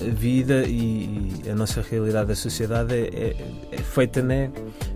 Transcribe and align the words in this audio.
A 0.00 0.14
vida 0.14 0.64
e, 0.66 1.42
a 1.50 1.54
nossa 1.54 1.80
realidade 1.80 2.28
da 2.28 2.34
sociedade 2.34 2.94
é, 2.94 3.08
é, 3.14 3.36
é 3.72 3.78
feita 3.78 4.22
né, 4.22 4.50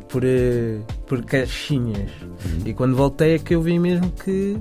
por, 0.09 0.25
eh, 0.25 0.79
por 1.07 1.25
caixinhas. 1.25 2.11
Uhum. 2.23 2.67
E 2.67 2.75
quando 2.75 2.97
voltei 2.97 3.35
é 3.35 3.39
que 3.39 3.55
eu 3.55 3.61
vi 3.61 3.79
mesmo 3.79 4.11
que 4.13 4.59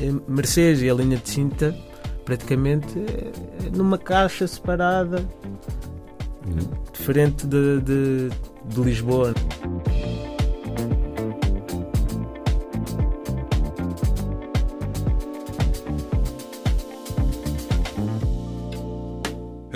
eh, 0.00 0.12
Mercedes 0.26 0.82
e 0.82 0.90
a 0.90 0.94
linha 0.94 1.16
de 1.16 1.28
cinta 1.28 1.76
praticamente 2.24 2.98
é 2.98 3.70
numa 3.76 3.98
caixa 3.98 4.46
separada, 4.46 5.28
uhum. 6.46 6.70
diferente 6.92 7.46
de, 7.46 7.80
de, 7.80 8.30
de 8.66 8.80
Lisboa. 8.80 9.34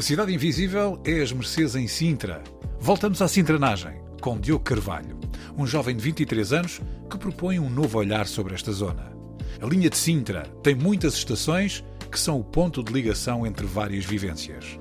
Cidade 0.09 0.33
Invisível 0.33 0.98
é 1.05 1.20
as 1.20 1.33
Mercês 1.33 1.77
em 1.77 1.87
Sintra. 1.87 2.42
Voltamos 2.81 3.20
à 3.20 3.28
Sintranagem, 3.28 4.01
com 4.23 4.41
Diogo 4.41 4.65
Carvalho, 4.65 5.20
um 5.55 5.67
jovem 5.67 5.95
de 5.95 6.03
23 6.03 6.55
anos 6.55 6.81
que 7.11 7.19
propõe 7.19 7.59
um 7.59 7.69
novo 7.69 7.98
olhar 7.98 8.27
sobre 8.27 8.55
esta 8.55 8.73
zona. 8.73 9.12
A 9.61 9.67
linha 9.67 9.91
de 9.91 9.98
Sintra 9.98 10.45
tem 10.62 10.75
muitas 10.75 11.12
estações 11.12 11.84
que 12.11 12.19
são 12.19 12.41
o 12.41 12.42
ponto 12.42 12.83
de 12.83 12.91
ligação 12.91 13.47
entre 13.47 13.67
várias 13.67 14.06
vivências. 14.06 14.81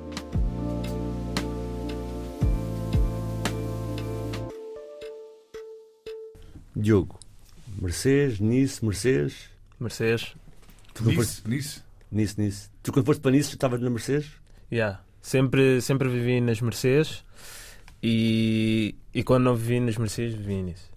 Diogo, 6.73 7.19
Mercês, 7.81 8.39
Nice, 8.39 8.85
Mercês. 8.85 9.49
Mercês. 9.77 10.33
Nice, 11.01 11.15
foste... 11.17 11.49
Nice? 11.49 11.81
Nice, 12.09 12.41
Nice. 12.41 12.69
Tu 12.81 12.93
quando 12.93 13.05
foste 13.05 13.19
para 13.19 13.31
Nice 13.31 13.49
estavas 13.49 13.81
na 13.81 13.89
Mercês? 13.89 14.25
Yeah. 14.71 15.05
Sempre, 15.27 15.81
sempre 15.81 16.07
vivi 16.07 16.39
nas 16.39 16.61
Mercês 16.61 17.25
e, 18.01 18.95
e 19.13 19.23
quando 19.23 19.43
não 19.43 19.55
vivi 19.57 19.81
nas 19.81 19.97
Mercês, 19.97 20.33
vivi 20.33 20.63
nisso. 20.63 20.89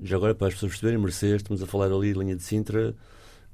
Já 0.00 0.14
agora, 0.14 0.32
para 0.32 0.46
as 0.46 0.54
pessoas 0.54 0.70
perceberem, 0.70 1.00
Mercês, 1.00 1.42
estamos 1.42 1.60
a 1.60 1.66
falar 1.66 1.86
ali, 1.86 2.12
linha 2.12 2.36
de 2.36 2.42
Sintra, 2.44 2.94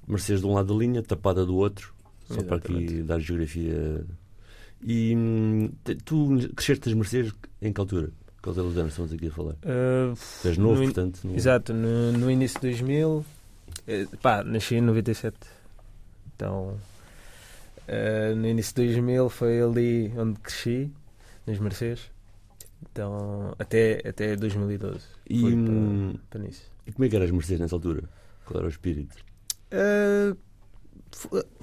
Mercês 0.06 0.40
de 0.40 0.46
um 0.46 0.52
lado 0.52 0.74
da 0.74 0.78
linha, 0.78 1.02
tapada 1.02 1.46
do 1.46 1.56
outro, 1.56 1.94
só 2.28 2.34
Exatamente. 2.34 2.66
para 2.66 2.78
aqui 2.78 3.02
dar 3.02 3.18
geografia. 3.18 4.04
E 4.84 5.16
hum, 5.16 5.70
tu 6.04 6.36
cresceste 6.54 6.84
das 6.84 6.92
Mercês 6.92 7.32
em 7.62 7.72
que 7.72 7.80
altura? 7.80 8.10
Quais 8.42 8.58
eram 8.58 8.68
os 8.68 8.76
anos 8.76 8.92
estamos 8.92 9.14
aqui 9.14 9.28
a 9.28 9.30
falar? 9.30 9.54
Uh, 9.54 10.14
tu 10.42 10.48
és 10.48 10.58
novo, 10.58 10.80
no, 10.80 10.84
portanto. 10.84 11.20
No... 11.24 11.34
Exato, 11.34 11.72
no, 11.72 12.12
no, 12.12 12.30
início 12.30 12.60
de 12.60 12.68
2000, 12.68 13.24
eh, 13.86 14.06
pá, 14.20 14.44
nasci 14.44 14.74
em 14.74 14.82
97. 14.82 15.34
Então, 16.36 16.78
uh, 17.90 18.36
no 18.36 18.46
início 18.46 18.74
de 18.74 18.86
2000 18.86 19.28
foi 19.28 19.60
ali 19.60 20.12
onde 20.16 20.38
cresci, 20.40 20.92
nas 21.46 21.58
Mercês. 21.58 22.10
Então, 22.90 23.54
até, 23.58 24.00
até 24.08 24.36
2012. 24.36 25.00
E, 25.28 25.40
para, 25.40 25.50
hum, 25.50 26.14
para 26.30 26.40
nisso. 26.40 26.62
e 26.86 26.92
como 26.92 27.04
é 27.04 27.08
que 27.08 27.16
eras 27.16 27.30
Mercedes 27.30 27.60
nessa 27.60 27.76
altura? 27.76 28.04
Qual 28.46 28.58
era 28.58 28.66
o 28.66 28.70
espírito? 28.70 29.16
Uh, 29.72 30.36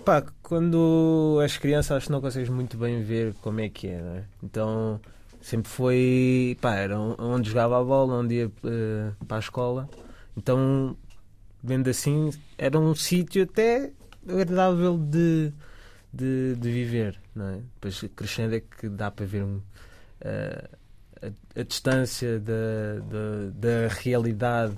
pá, 0.05 0.23
quando 0.43 1.39
és 1.41 1.57
criança 1.57 1.95
acho 1.95 2.07
que 2.07 2.11
não 2.11 2.21
consegues 2.21 2.49
muito 2.49 2.77
bem 2.77 3.01
ver 3.01 3.33
como 3.41 3.59
é 3.59 3.69
que 3.69 3.87
é, 3.87 4.01
não 4.01 4.15
é? 4.15 4.23
Então 4.43 5.01
sempre 5.41 5.69
foi, 5.69 6.57
pá, 6.61 6.75
era 6.75 6.99
onde 6.99 7.49
jogava 7.49 7.79
a 7.79 7.83
bola, 7.83 8.15
onde 8.15 8.35
ia 8.35 8.47
uh, 8.47 9.25
para 9.25 9.37
a 9.37 9.39
escola. 9.39 9.89
Então, 10.35 10.95
vendo 11.63 11.89
assim, 11.89 12.31
era 12.57 12.77
um 12.79 12.93
sítio 12.93 13.43
até 13.43 13.91
agradável 14.27 14.97
de, 14.97 15.51
de, 16.17 16.55
de, 16.55 16.71
viver, 16.71 17.19
não 17.35 17.49
é? 17.49 17.55
Depois 17.75 18.03
crescendo 18.15 18.55
é 18.55 18.59
que 18.59 18.89
dá 18.89 19.11
para 19.11 19.25
ver 19.25 19.43
um, 19.43 19.57
uh, 19.57 20.77
a, 21.21 21.59
a, 21.59 21.63
distância 21.63 22.39
da, 22.39 22.99
da, 23.09 23.49
da 23.53 23.87
realidade 23.89 24.77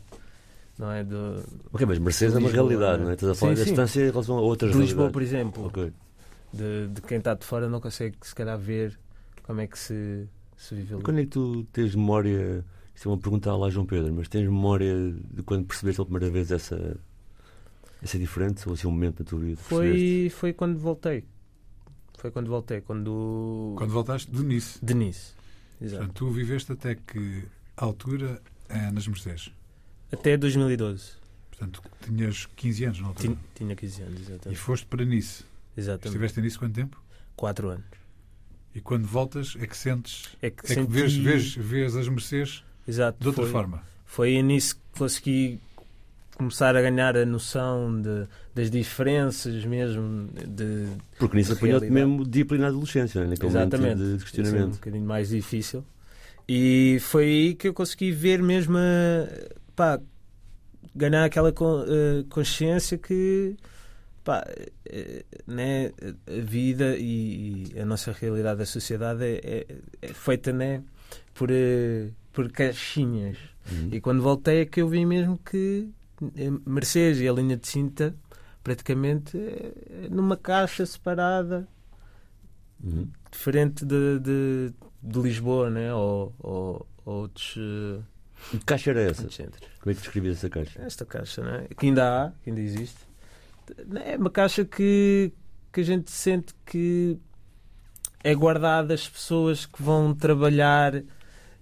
não 0.79 0.91
é? 0.91 1.03
Do, 1.03 1.43
ok, 1.73 1.85
mas 1.85 1.99
Mercedes 1.99 2.35
é 2.35 2.39
uma 2.39 2.49
realidade, 2.49 3.03
não 3.03 3.09
é? 3.09 3.13
Estás 3.13 3.31
a 3.33 3.35
falar 3.35 3.51
sim, 3.51 3.59
da 3.59 3.65
sim. 3.65 3.71
distância 3.71 4.01
em 4.01 4.11
relação 4.11 4.37
a 4.37 4.41
outras 4.41 4.71
de 4.71 4.77
Lisboa, 4.77 5.09
por 5.11 5.21
exemplo. 5.21 5.65
Okay. 5.67 5.91
De, 6.53 6.87
de, 6.87 7.01
quem 7.01 7.17
está 7.17 7.33
de 7.33 7.45
fora 7.45 7.67
não 7.67 7.81
consegue, 7.81 8.15
se 8.21 8.33
calhar, 8.33 8.57
ver 8.57 8.97
como 9.43 9.59
é 9.59 9.67
que 9.67 9.77
se, 9.77 10.25
se 10.55 10.73
vive 10.73 10.93
ali. 10.93 11.03
Quando 11.03 11.19
é 11.19 11.23
que 11.23 11.29
tu 11.29 11.65
tens 11.73 11.93
memória? 11.93 12.63
Isto 12.95 13.09
é 13.09 13.11
uma 13.11 13.17
pergunta 13.17 13.53
lá, 13.55 13.69
João 13.69 13.85
Pedro, 13.85 14.13
mas 14.13 14.29
tens 14.29 14.45
memória 14.45 15.13
de 15.31 15.43
quando 15.43 15.65
percebeste 15.65 15.97
pela 15.97 16.05
primeira 16.05 16.31
vez 16.31 16.49
essa, 16.49 16.97
essa 18.01 18.17
diferença 18.17 18.69
ou 18.69 18.73
assim 18.73 18.87
um 18.87 18.91
momento 18.91 19.23
da 19.23 19.29
tua 19.29 19.39
vida? 19.39 19.61
Foi, 19.61 20.31
foi 20.33 20.53
quando 20.53 20.77
voltei. 20.79 21.25
Foi 22.17 22.31
quando 22.31 22.47
voltei. 22.47 22.81
Quando, 22.81 23.75
quando 23.77 23.91
voltaste 23.91 24.31
de 24.31 24.43
Nice. 24.43 24.83
De 24.83 24.93
Nice. 24.93 25.33
Exato. 25.81 26.03
Portanto, 26.05 26.17
tu 26.17 26.29
viveste 26.31 26.71
até 26.71 26.95
que 26.95 27.43
altura 27.77 28.41
é 28.67 28.91
nas 28.91 29.07
Mercedes? 29.07 29.51
Até 30.11 30.35
2012. 30.35 31.13
Portanto, 31.49 31.81
tinhas 32.01 32.45
15 32.45 32.83
anos 32.85 32.99
na 33.01 33.07
altura? 33.07 33.27
Tinha, 33.27 33.39
tinha 33.55 33.75
15 33.75 34.01
anos, 34.01 34.21
exatamente. 34.21 34.51
E 34.51 34.55
foste 34.55 34.85
para 34.85 35.05
Nice? 35.05 35.43
Exatamente. 35.77 36.07
Estiveste 36.07 36.39
em 36.39 36.43
Nice 36.43 36.59
quanto 36.59 36.73
tempo? 36.73 37.01
4 37.35 37.69
anos. 37.69 37.85
E 38.75 38.81
quando 38.81 39.05
voltas 39.05 39.55
é 39.59 39.65
que 39.65 39.75
sentes. 39.75 40.35
É 40.41 40.49
que, 40.49 40.65
é 40.65 40.75
senti... 40.75 40.87
que 40.87 40.93
vês, 40.93 41.15
vês, 41.15 41.55
vês 41.55 41.95
as 41.95 42.07
Mercedes 42.07 42.63
Exato, 42.89 43.19
de 43.19 43.27
outra 43.27 43.43
foi, 43.43 43.51
forma. 43.51 43.83
Foi 44.03 44.41
nisso 44.41 44.75
que 44.75 44.81
consegui 44.97 45.59
começar 46.39 46.73
a 46.73 46.81
ganhar 46.81 47.17
a 47.17 47.25
noção 47.25 48.01
de, 48.01 48.25
das 48.55 48.71
diferenças 48.71 49.65
mesmo 49.65 50.29
de 50.47 50.87
porque 51.17 51.35
nisso 51.35 51.51
apanhou-te 51.51 51.89
mesmo 51.89 52.25
disciplina 52.25 52.63
de 52.63 52.69
adolescência 52.69 53.21
né? 53.21 53.27
naquele 53.31 53.49
Exatamente. 53.49 53.97
momento 53.97 54.17
de 54.17 54.23
questionamento 54.23 54.67
um 54.67 54.71
bocadinho 54.71 55.05
mais 55.05 55.29
difícil 55.29 55.83
e 56.47 56.97
foi 57.01 57.25
aí 57.25 57.55
que 57.55 57.67
eu 57.67 57.73
consegui 57.73 58.13
ver 58.13 58.41
mesmo 58.41 58.77
a, 58.77 59.27
pá, 59.75 59.99
ganhar 60.95 61.25
aquela 61.25 61.49
uh, 61.49 62.23
consciência 62.29 62.97
que 62.97 63.57
pá, 64.23 64.41
uh, 64.47 65.23
né, 65.45 65.91
a 66.25 66.41
vida 66.41 66.95
e, 66.97 67.73
a 67.77 67.83
nossa 67.83 68.13
realidade 68.13 68.59
da 68.59 68.65
sociedade 68.65 69.25
é, 69.25 69.41
é, 69.43 69.65
é 70.01 70.07
feita 70.07 70.53
né, 70.53 70.81
por, 71.33 71.51
uh, 71.51 72.13
por 72.31 72.49
caixinhas. 72.49 73.37
Uhum. 73.69 73.89
E 73.91 73.99
quando 73.99 74.23
voltei 74.23 74.61
é 74.61 74.65
que 74.65 74.81
eu 74.81 74.87
vi 74.87 75.05
mesmo 75.05 75.37
que 75.37 75.89
Mercedes 76.65 77.21
e 77.21 77.27
a 77.27 77.33
linha 77.33 77.57
de 77.57 77.67
cinta 77.67 78.15
praticamente 78.63 79.37
numa 80.09 80.35
caixa 80.35 80.85
separada 80.85 81.67
uhum. 82.83 83.07
diferente 83.31 83.85
de, 83.85 84.19
de, 84.19 84.73
de, 85.01 85.19
Lisboa 85.19 85.69
né? 85.69 85.93
ou, 85.93 86.35
ou, 86.39 86.87
ou 87.05 87.15
outros 87.21 87.57
que 88.51 88.59
caixa 88.59 88.91
era 88.91 89.01
essa? 89.01 89.23
Como 89.23 89.91
é 89.91 89.93
que 89.93 90.01
descrevias 90.01 90.37
essa 90.37 90.49
caixa? 90.49 90.81
Esta 90.81 91.05
caixa, 91.05 91.43
né? 91.43 91.67
que 91.77 91.85
ainda 91.85 92.25
há, 92.25 92.31
que 92.43 92.49
ainda 92.49 92.61
existe. 92.61 92.97
É 94.03 94.17
uma 94.17 94.29
caixa 94.29 94.65
que, 94.65 95.31
que 95.71 95.81
a 95.81 95.83
gente 95.83 96.09
sente 96.09 96.53
que 96.65 97.19
é 98.23 98.33
guardada 98.33 98.93
as 98.93 99.07
pessoas 99.07 99.65
que 99.65 99.81
vão 99.81 100.13
trabalhar 100.13 101.03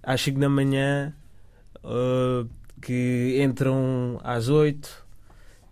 às 0.01 0.21
5 0.21 0.39
da 0.39 0.49
manhã, 0.49 1.13
uh, 1.83 2.49
que 2.81 3.39
entram 3.41 4.19
às 4.23 4.49
8, 4.49 5.05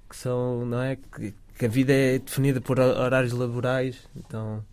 que 0.09 0.15
são, 0.15 0.65
não 0.65 0.81
é? 0.81 0.95
Que, 0.95 1.33
que, 1.57 1.65
a 1.65 1.69
vida 1.69 1.93
é 1.93 2.19
definida 2.19 2.59
por 2.59 2.79
horários 2.79 3.33
laborais, 3.33 4.09
então 4.15 4.63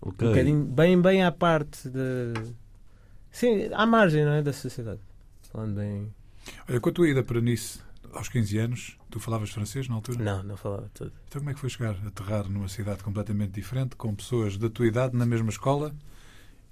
okay. 0.00 0.26
um 0.26 0.30
bocadinho 0.30 0.64
bem, 0.64 1.00
bem 1.00 1.24
à 1.24 1.32
parte 1.32 1.88
de 1.88 2.32
Sim, 3.32 3.70
à 3.72 3.86
margem 3.86 4.24
não 4.24 4.32
é, 4.32 4.42
da 4.42 4.52
sociedade. 4.52 5.00
Falando 5.50 5.76
bem. 5.76 6.14
Olha, 6.68 6.80
com 6.80 6.90
a 6.90 6.92
tua 6.92 7.08
ida 7.08 7.24
para 7.24 7.40
Nice 7.40 7.80
aos 8.12 8.28
15 8.28 8.58
anos, 8.58 8.98
tu 9.10 9.18
falavas 9.18 9.50
francês 9.50 9.88
na 9.88 9.94
altura? 9.94 10.22
Não, 10.22 10.42
não 10.42 10.56
falava 10.56 10.90
tudo. 10.92 11.12
Então 11.28 11.40
como 11.40 11.50
é 11.50 11.54
que 11.54 11.60
foi 11.60 11.70
chegar 11.70 11.96
a 12.04 12.08
aterrar 12.08 12.48
numa 12.48 12.68
cidade 12.68 13.02
completamente 13.02 13.52
diferente, 13.52 13.96
com 13.96 14.14
pessoas 14.14 14.58
da 14.58 14.68
tua 14.68 14.86
idade 14.86 15.16
na 15.16 15.24
mesma 15.24 15.48
escola 15.48 15.94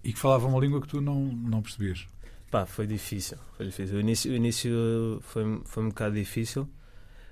e 0.04 0.12
que 0.12 0.18
falavam 0.18 0.50
uma 0.50 0.60
língua 0.60 0.82
que 0.82 0.88
tu 0.88 1.00
não, 1.00 1.24
não 1.24 1.62
percebias? 1.62 2.06
Pá, 2.50 2.66
foi 2.66 2.86
difícil. 2.86 3.38
Foi 3.56 3.66
difícil. 3.66 3.96
O 3.96 4.00
início, 4.00 4.32
o 4.32 4.34
início 4.34 5.20
foi, 5.22 5.60
foi 5.64 5.84
um 5.84 5.88
bocado 5.88 6.14
difícil, 6.16 6.68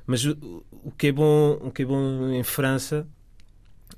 Mas 0.06 0.24
o, 0.24 0.64
o, 0.84 0.92
que 0.92 1.08
é 1.08 1.12
bom, 1.12 1.58
o 1.60 1.70
que 1.70 1.82
é 1.82 1.84
bom 1.84 2.30
em 2.30 2.44
França 2.44 3.06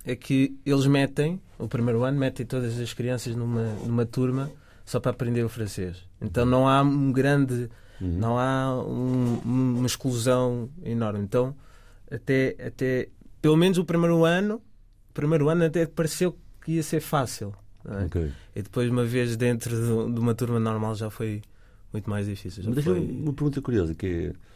é 0.05 0.17
que 0.17 0.59
eles 0.65 0.87
metem, 0.87 1.41
o 1.59 1.69
primeiro 1.69 2.05
ano, 2.05 2.19
metem 2.19 2.47
todas 2.47 2.79
as 2.81 2.95
crianças 2.95 3.37
numa, 3.37 3.65
numa 3.85 4.07
turma 4.07 4.51
só 4.85 4.99
para 4.99 5.11
aprender 5.11 5.45
o 5.45 5.49
francês. 5.49 5.99
Então 6.21 6.47
não 6.47 6.67
há 6.67 6.83
um 6.83 7.13
grande, 7.13 7.69
uhum. 8.01 8.19
não 8.19 8.39
há 8.39 8.83
um, 8.83 9.41
uma 9.45 9.87
exclusão 9.87 10.71
enorme. 10.83 11.21
Então, 11.21 11.55
até, 12.11 12.57
até 12.67 13.09
pelo 13.43 13.57
menos 13.57 13.77
o 13.77 13.85
primeiro 13.85 14.25
ano, 14.25 14.57
o 15.11 15.13
primeiro 15.13 15.49
ano 15.51 15.65
até 15.65 15.87
pareceu 15.87 16.37
que 16.65 16.73
ia 16.73 16.83
ser 16.83 17.01
fácil. 17.01 17.55
É? 17.85 18.05
Okay. 18.05 18.33
E 18.55 18.63
depois, 18.63 18.91
uma 18.91 19.05
vez 19.05 19.37
dentro 19.37 19.71
de, 19.71 20.13
de, 20.15 20.21
uma 20.21 20.35
turma 20.35 20.61
normal, 20.61 20.95
já 20.95 21.11
foi 21.11 21.43
muito 21.93 22.09
mais 22.09 22.27
difícil. 22.27 22.65
Mas 22.67 22.85
foi... 22.85 23.01
uma 23.01 23.33
pergunta 23.33 23.61
curiosa 23.63 23.95
que 23.95 24.07
é 24.07 24.51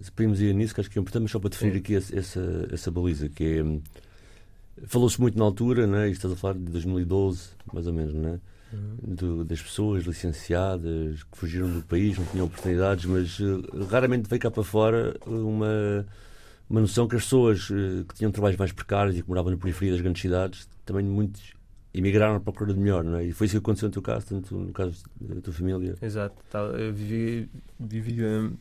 se 0.00 0.10
podemos 0.10 0.40
ir 0.40 0.54
nisso, 0.54 0.74
que 0.74 0.80
acho 0.80 0.90
que 0.90 0.98
é 0.98 1.00
importante, 1.00 1.22
mas 1.22 1.30
só 1.30 1.38
para 1.38 1.50
definir 1.50 1.72
Sim. 1.72 1.78
aqui 1.78 1.94
essa, 1.94 2.68
essa 2.72 2.90
baliza, 2.90 3.28
que 3.28 3.44
é. 3.44 4.84
Falou-se 4.86 5.20
muito 5.20 5.38
na 5.38 5.44
altura, 5.44 5.86
né? 5.86 6.08
e 6.08 6.12
estás 6.12 6.32
a 6.32 6.36
falar 6.36 6.54
de 6.54 6.64
2012, 6.64 7.50
mais 7.72 7.86
ou 7.86 7.92
menos, 7.92 8.12
né? 8.12 8.40
Uhum. 8.72 9.14
Do, 9.14 9.44
das 9.44 9.62
pessoas 9.62 10.04
licenciadas 10.04 11.22
que 11.22 11.38
fugiram 11.38 11.70
do 11.70 11.82
país, 11.82 12.18
não 12.18 12.26
tinham 12.26 12.46
oportunidades, 12.46 13.04
mas 13.04 13.38
uh, 13.38 13.62
raramente 13.88 14.28
veio 14.28 14.42
cá 14.42 14.50
para 14.50 14.64
fora 14.64 15.16
uma, 15.24 16.04
uma 16.68 16.80
noção 16.80 17.06
que 17.06 17.14
as 17.14 17.22
pessoas 17.22 17.70
uh, 17.70 18.04
que 18.08 18.16
tinham 18.16 18.32
trabalhos 18.32 18.58
mais 18.58 18.72
precários 18.72 19.16
e 19.16 19.22
que 19.22 19.28
moravam 19.28 19.52
na 19.52 19.56
periferia 19.56 19.92
das 19.92 20.00
grandes 20.00 20.20
cidades, 20.20 20.68
também 20.84 21.04
muitos 21.04 21.52
emigraram 21.94 22.36
à 22.36 22.40
procura 22.40 22.74
de 22.74 22.80
melhor, 22.80 23.04
não 23.04 23.16
é? 23.18 23.24
E 23.24 23.32
foi 23.32 23.46
isso 23.46 23.54
que 23.54 23.58
aconteceu 23.58 23.88
no 23.88 23.92
teu 23.92 24.02
caso, 24.02 24.26
tanto 24.26 24.56
no 24.56 24.72
caso 24.72 25.04
da 25.20 25.40
tua 25.40 25.52
família. 25.52 25.94
Exato, 26.02 26.36
eu 26.76 26.92
vivi, 26.92 27.48
vivia 27.78 28.52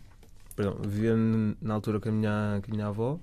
perdão, 0.55 0.77
vivia 0.81 1.15
na 1.61 1.73
altura 1.73 1.99
com 1.99 2.09
a 2.09 2.11
minha, 2.11 2.61
com 2.63 2.71
a 2.71 2.75
minha 2.75 2.87
avó 2.87 3.19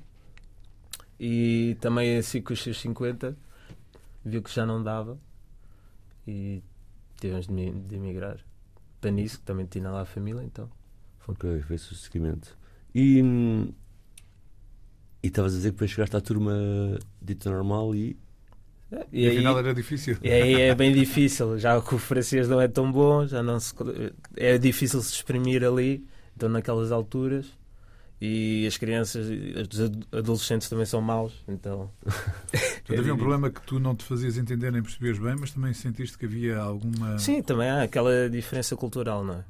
e 1.19 1.77
também 1.81 2.17
assim 2.17 2.43
com 2.43 2.53
os 2.53 2.62
seus 2.62 2.81
50 2.81 3.37
viu 4.25 4.43
que 4.43 4.53
já 4.53 4.67
não 4.67 4.83
dava 4.83 5.19
e 6.27 6.62
tivemos 7.21 7.47
de, 7.47 7.71
de 7.71 7.95
emigrar 7.95 8.39
para 9.01 9.11
nisso, 9.11 9.39
que 9.39 9.45
também 9.45 9.67
tinha 9.67 9.89
lá 9.91 10.03
a 10.03 10.05
família, 10.05 10.43
então. 10.43 10.69
Ok, 11.27 11.62
fez 11.62 11.91
o 11.91 11.95
seguimento. 11.95 12.57
E 12.95 13.23
e 15.23 15.27
estavas 15.27 15.53
a 15.53 15.57
dizer 15.57 15.69
que 15.71 15.75
depois 15.75 15.91
chegaste 15.91 16.17
à 16.17 16.21
turma 16.21 16.53
dita 17.21 17.51
normal 17.51 17.95
e. 17.95 18.17
É, 18.92 19.06
e, 19.12 19.25
e 19.25 19.28
aí, 19.28 19.37
afinal 19.37 19.58
era 19.58 19.72
difícil. 19.72 20.16
E 20.22 20.31
aí 20.31 20.60
é 20.60 20.75
bem 20.75 20.92
difícil, 20.92 21.58
já 21.58 21.81
que 21.81 21.94
o 21.94 21.98
francês 21.98 22.48
não 22.48 22.60
é 22.60 22.66
tão 22.66 22.90
bom, 22.90 23.26
já 23.26 23.42
não 23.42 23.60
se, 23.60 23.75
é 24.37 24.58
difícil 24.58 25.00
se 25.00 25.14
exprimir 25.14 25.64
ali 25.64 26.04
estão 26.32 26.48
naquelas 26.48 26.90
alturas 26.90 27.46
e 28.20 28.66
as 28.66 28.76
crianças, 28.76 29.28
os 29.28 29.81
adolescentes 30.12 30.69
também 30.69 30.84
são 30.84 31.00
maus, 31.00 31.32
então. 31.48 31.90
Portanto, 32.04 32.98
havia 32.98 33.14
um 33.14 33.16
problema 33.16 33.50
que 33.50 33.62
tu 33.62 33.78
não 33.78 33.94
te 33.94 34.04
fazias 34.04 34.37
entender 34.37 34.70
nem 34.70 34.82
percebias 34.82 35.19
bem, 35.19 35.37
mas 35.38 35.52
também 35.52 35.72
sentiste 35.72 36.19
que 36.19 36.26
havia 36.26 36.58
alguma. 36.58 37.19
Sim, 37.19 37.42
também 37.42 37.70
há 37.70 37.82
aquela 37.82 38.28
diferença 38.28 38.76
cultural, 38.76 39.25
não 39.25 39.34
é? 39.34 39.44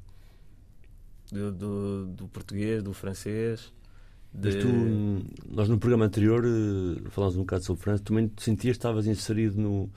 Do, 1.33 1.53
do, 1.53 2.07
do 2.07 2.29
português, 2.29 2.83
do 2.83 2.93
francês. 2.93 3.73
De... 4.33 4.59
Tu, 4.59 4.69
nós 5.49 5.69
no 5.69 5.79
programa 5.79 6.05
anterior 6.05 6.45
eh, 6.45 7.09
falámos 7.11 7.37
um 7.37 7.41
bocado 7.41 7.65
sobre 7.65 7.83
França, 7.83 8.03
também 8.03 8.29
te 8.29 8.43
sentias 8.43 8.77
que 8.77 8.79
estavas 8.79 9.07
inserido 9.07 9.61
no, 9.61 9.91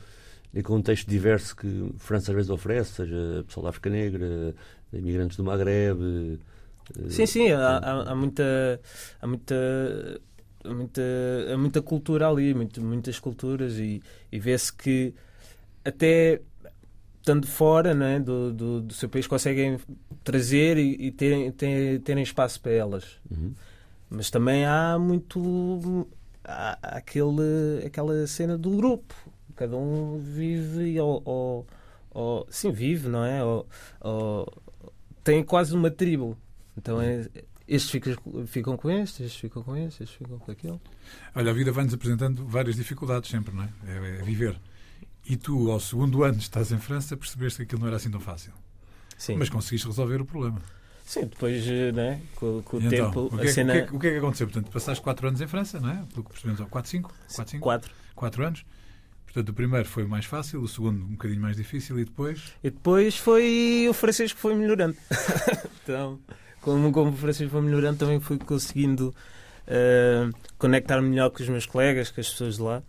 no 0.51 0.63
contexto 0.63 1.07
diverso 1.07 1.55
que 1.55 1.91
França 1.97 2.31
às 2.31 2.35
vezes 2.35 2.49
oferece, 2.49 2.93
seja 2.93 3.43
pessoal 3.45 3.65
da 3.65 3.69
África 3.69 3.89
Negra, 3.89 4.55
imigrantes 4.91 5.37
do 5.37 5.43
Maghreb 5.43 6.39
Sim, 7.09 7.25
sim, 7.25 7.51
há, 7.51 7.77
há, 7.77 8.11
há 8.11 8.15
muita. 8.15 8.79
Há 9.21 9.27
muita 9.27 9.55
há 10.63 10.73
muita, 10.73 11.01
muita 11.57 11.81
cultura 11.81 12.27
ali, 12.27 12.53
muito, 12.53 12.81
muitas 12.81 13.19
culturas, 13.19 13.77
e, 13.77 14.01
e 14.31 14.39
vê-se 14.39 14.71
que 14.73 15.13
até 15.83 16.41
estando 17.17 17.47
fora 17.47 17.93
né, 17.93 18.19
do, 18.19 18.51
do, 18.51 18.81
do, 18.81 18.93
seu 18.93 19.07
país 19.07 19.27
conseguem 19.27 19.77
trazer 20.23 20.77
e, 20.77 21.07
e 21.07 21.11
terem, 21.11 21.51
terem, 21.51 21.99
terem, 21.99 22.23
espaço 22.23 22.59
para 22.61 22.71
elas. 22.71 23.19
Uhum. 23.29 23.53
Mas 24.13 24.29
também 24.29 24.63
há 24.63 24.97
muito 24.99 26.07
há, 26.43 26.77
aquele, 26.97 27.83
aquela 27.83 28.27
cena 28.27 28.55
do 28.55 28.69
grupo. 28.77 29.13
Cada 29.55 29.75
um 29.75 30.19
vive 30.19 30.99
ou, 30.99 31.21
ou, 31.25 31.67
ou 32.11 32.47
sim, 32.49 32.71
vive, 32.71 33.09
não 33.09 33.25
é? 33.25 33.43
Ou, 33.43 33.67
ou, 33.99 34.63
tem 35.23 35.43
quase 35.43 35.75
uma 35.75 35.89
tribo. 35.89 36.37
Então 36.77 37.01
é, 37.01 37.27
estes 37.67 37.89
ficam, 37.89 38.15
ficam 38.45 38.77
com 38.77 38.91
estes, 38.91 39.21
estes 39.21 39.41
ficam 39.41 39.63
com 39.63 39.75
estes, 39.75 40.01
estes 40.01 40.15
ficam 40.15 40.37
com 40.37 40.51
aquele. 40.51 40.79
Olha, 41.33 41.49
a 41.49 41.53
vida 41.53 41.71
vai-nos 41.71 41.95
apresentando 41.95 42.45
várias 42.45 42.75
dificuldades 42.75 43.31
sempre, 43.31 43.55
não 43.55 43.63
é? 43.63 43.69
É, 43.87 44.19
é 44.19 44.23
viver. 44.23 44.59
E 45.25 45.35
tu, 45.35 45.71
ao 45.71 45.79
segundo 45.79 46.23
ano, 46.23 46.37
estás 46.37 46.71
em 46.71 46.77
França, 46.77 47.17
percebeste 47.17 47.57
que 47.57 47.63
aquilo 47.63 47.81
não 47.81 47.87
era 47.87 47.97
assim 47.97 48.11
tão 48.11 48.19
fácil. 48.19 48.53
Sim. 49.17 49.37
Mas 49.37 49.49
conseguiste 49.49 49.87
resolver 49.87 50.21
o 50.21 50.25
problema. 50.25 50.61
Sim, 51.03 51.25
depois, 51.25 51.65
né, 51.93 52.21
com, 52.35 52.61
com 52.63 52.77
o 52.77 52.79
então, 52.79 52.89
tempo. 52.89 53.29
O 53.31 53.37
que, 53.37 53.47
é, 53.47 53.51
cena... 53.51 53.73
o, 53.73 53.75
que 53.75 53.81
é, 53.81 53.95
o 53.95 53.99
que, 53.99 54.07
é, 54.07 54.11
que 54.11 54.17
aconteceu? 54.17 54.47
Portanto, 54.47 54.71
passaste 54.71 55.03
4 55.03 55.27
anos 55.27 55.41
em 55.41 55.47
França, 55.47 55.79
não 55.79 55.89
é? 55.89 56.03
Pelo 56.13 56.23
que 56.23 56.31
percebemos, 56.31 56.61
4, 56.69 56.89
5? 56.89 57.13
4, 57.35 57.51
5? 57.51 57.63
4. 57.63 57.91
4 58.15 58.45
anos. 58.45 58.65
Portanto, 59.25 59.49
o 59.49 59.53
primeiro 59.53 59.87
foi 59.87 60.03
o 60.03 60.09
mais 60.09 60.25
fácil, 60.25 60.61
o 60.61 60.67
segundo 60.67 61.03
um 61.03 61.11
bocadinho 61.11 61.41
mais 61.41 61.57
difícil 61.57 61.99
e 61.99 62.05
depois. 62.05 62.53
E 62.63 62.69
depois 62.69 63.17
foi 63.17 63.87
o 63.89 63.93
francês 63.93 64.31
que 64.31 64.39
foi 64.39 64.55
melhorando. 64.55 64.95
então 65.83 66.19
como, 66.63 66.91
como 66.91 67.11
o 67.11 67.15
Francisco 67.15 67.51
foi 67.51 67.61
melhorando, 67.61 67.99
também 67.99 68.19
fui 68.19 68.39
conseguindo 68.39 69.13
uh, 69.67 70.33
conectar 70.57 71.01
melhor 71.01 71.29
com 71.29 71.43
os 71.43 71.49
meus 71.49 71.65
colegas, 71.65 72.09
com 72.09 72.21
as 72.21 72.29
pessoas 72.29 72.55
de 72.55 72.61
lá. 72.61 72.81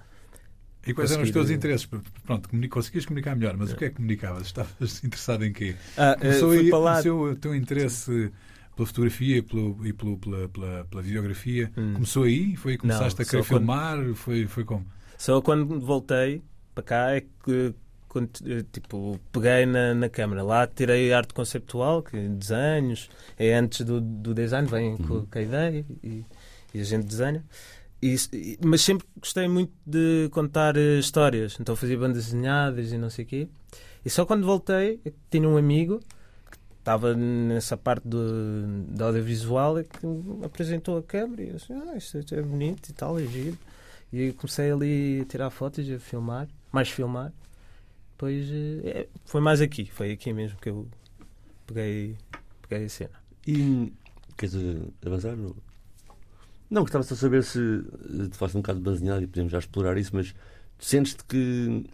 E 0.87 0.93
quais 0.93 1.11
eram 1.11 1.23
os 1.23 1.31
teus 1.31 1.51
interesses? 1.51 1.89
Pronto, 2.25 2.49
conseguias 2.69 3.07
comunicar 3.07 3.35
melhor, 3.35 3.57
mas 3.57 3.73
o 3.73 3.77
que 3.77 3.87
é 3.87 3.89
que 3.89 3.97
comunicavas? 3.97 4.47
Estavas 4.47 5.03
interessado 5.05 5.45
em 5.45 5.53
quê? 5.53 5.75
Ah, 5.97 6.17
Começou 6.19 6.55
uh, 6.55 6.71
para 6.71 6.79
lá... 6.79 7.01
o 7.01 7.37
teu 7.37 7.55
interesse 7.55 8.33
pela 8.77 8.87
fotografia 8.87 9.43
pelo, 9.43 9.87
e 9.87 9.93
pelo, 9.93 10.19
pela, 10.19 10.49
pela, 10.49 10.85
pela 10.85 11.03
videografia 11.03 11.71
hum. 11.77 11.95
começou 11.95 12.25
aí? 12.25 12.57
Foi 12.57 12.77
começaste 12.77 13.19
Não, 13.19 13.27
a 13.27 13.31
querer 13.31 13.43
filmar? 13.45 13.97
Quando... 13.97 14.15
Foi, 14.15 14.47
foi 14.47 14.65
como? 14.65 14.87
Só 15.17 15.41
quando 15.41 15.81
voltei 15.81 16.43
para 16.75 16.85
cá 16.85 17.11
é 17.13 17.21
que 17.21 17.75
quando, 18.15 18.31
eh, 18.47 18.65
tipo, 18.73 19.19
peguei 19.33 19.67
na, 19.67 19.93
na 19.93 20.09
câmera. 20.09 20.45
Lá 20.45 20.67
tirei 20.69 21.13
arte 21.13 21.35
conceptual, 21.35 22.01
que, 22.01 22.17
desenhos, 22.17 23.11
é 23.37 23.55
antes 23.55 23.85
do, 23.85 24.01
do 24.01 24.33
design, 24.33 24.69
vem 24.69 24.93
uhum. 24.93 24.97
com, 24.99 25.27
com, 25.27 25.39
a 25.39 25.43
ideia 25.43 25.85
e, 26.03 26.25
e 26.73 26.81
a 26.81 26.85
gente 26.85 27.07
desenha. 27.07 27.45
E, 28.07 28.59
mas 28.63 28.83
sempre 28.83 29.07
gostei 29.19 29.49
muito 29.49 29.73
de 29.87 30.29
contar 30.31 30.77
eh, 30.77 30.99
histórias, 30.99 31.57
então 31.59 31.75
fazia 31.75 31.97
bandas 31.97 32.27
desenhadas 32.27 32.93
e 32.93 32.99
não 32.99 33.09
sei 33.09 33.25
o 33.25 33.29
quê. 33.29 33.49
E 34.05 34.11
só 34.11 34.27
quando 34.27 34.45
voltei, 34.45 35.01
tinha 35.31 35.49
um 35.49 35.57
amigo 35.57 36.01
que 36.51 36.59
estava 36.79 37.15
nessa 37.15 37.79
parte 37.79 38.07
do, 38.07 38.85
do 38.89 39.05
audiovisual 39.05 39.81
e 39.81 39.85
que 39.85 40.07
me 40.07 40.45
apresentou 40.45 40.99
a 40.99 41.03
câmera 41.03 41.43
e 41.43 41.49
eu 41.49 41.57
disse, 41.57 41.73
ah, 41.73 41.97
isto 41.97 42.35
é 42.35 42.43
bonito 42.43 42.91
e 42.91 42.93
tal, 42.93 43.19
é 43.19 43.25
giro. 43.25 43.57
E 44.13 44.33
comecei 44.33 44.71
ali 44.71 45.23
a 45.23 45.25
tirar 45.25 45.51
fotos 45.51 45.89
e 45.89 45.95
a 45.95 45.99
filmar, 45.99 46.47
mais 46.71 46.91
filmar 46.91 47.33
depois 48.15 48.47
é, 48.85 49.09
foi 49.25 49.41
mais 49.41 49.61
aqui, 49.61 49.87
foi 49.87 50.13
aqui 50.13 50.33
mesmo 50.33 50.59
que 50.59 50.69
eu 50.69 50.89
peguei, 51.67 52.17
peguei 52.67 52.87
a 52.87 52.89
cena. 52.89 53.11
E 53.47 53.93
queres 54.37 54.55
avançar? 55.05 55.37
Não, 55.37 55.55
não 56.75 56.83
gostava 56.83 57.05
só 57.05 57.15
de 57.15 57.21
saber 57.21 57.45
se 57.45 57.59
te 58.31 58.37
faz 58.37 58.55
um 58.55 58.61
bocado 58.61 58.81
de 58.81 58.85
baseado 58.85 59.23
e 59.23 59.27
podemos 59.27 59.53
já 59.53 59.59
explorar 59.59 59.97
isso, 59.97 60.11
mas 60.13 60.35
sentes-te 60.79 61.25
que 61.25 61.87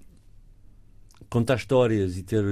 contar 1.29 1.57
histórias 1.57 2.17
e 2.17 2.23
ter 2.23 2.43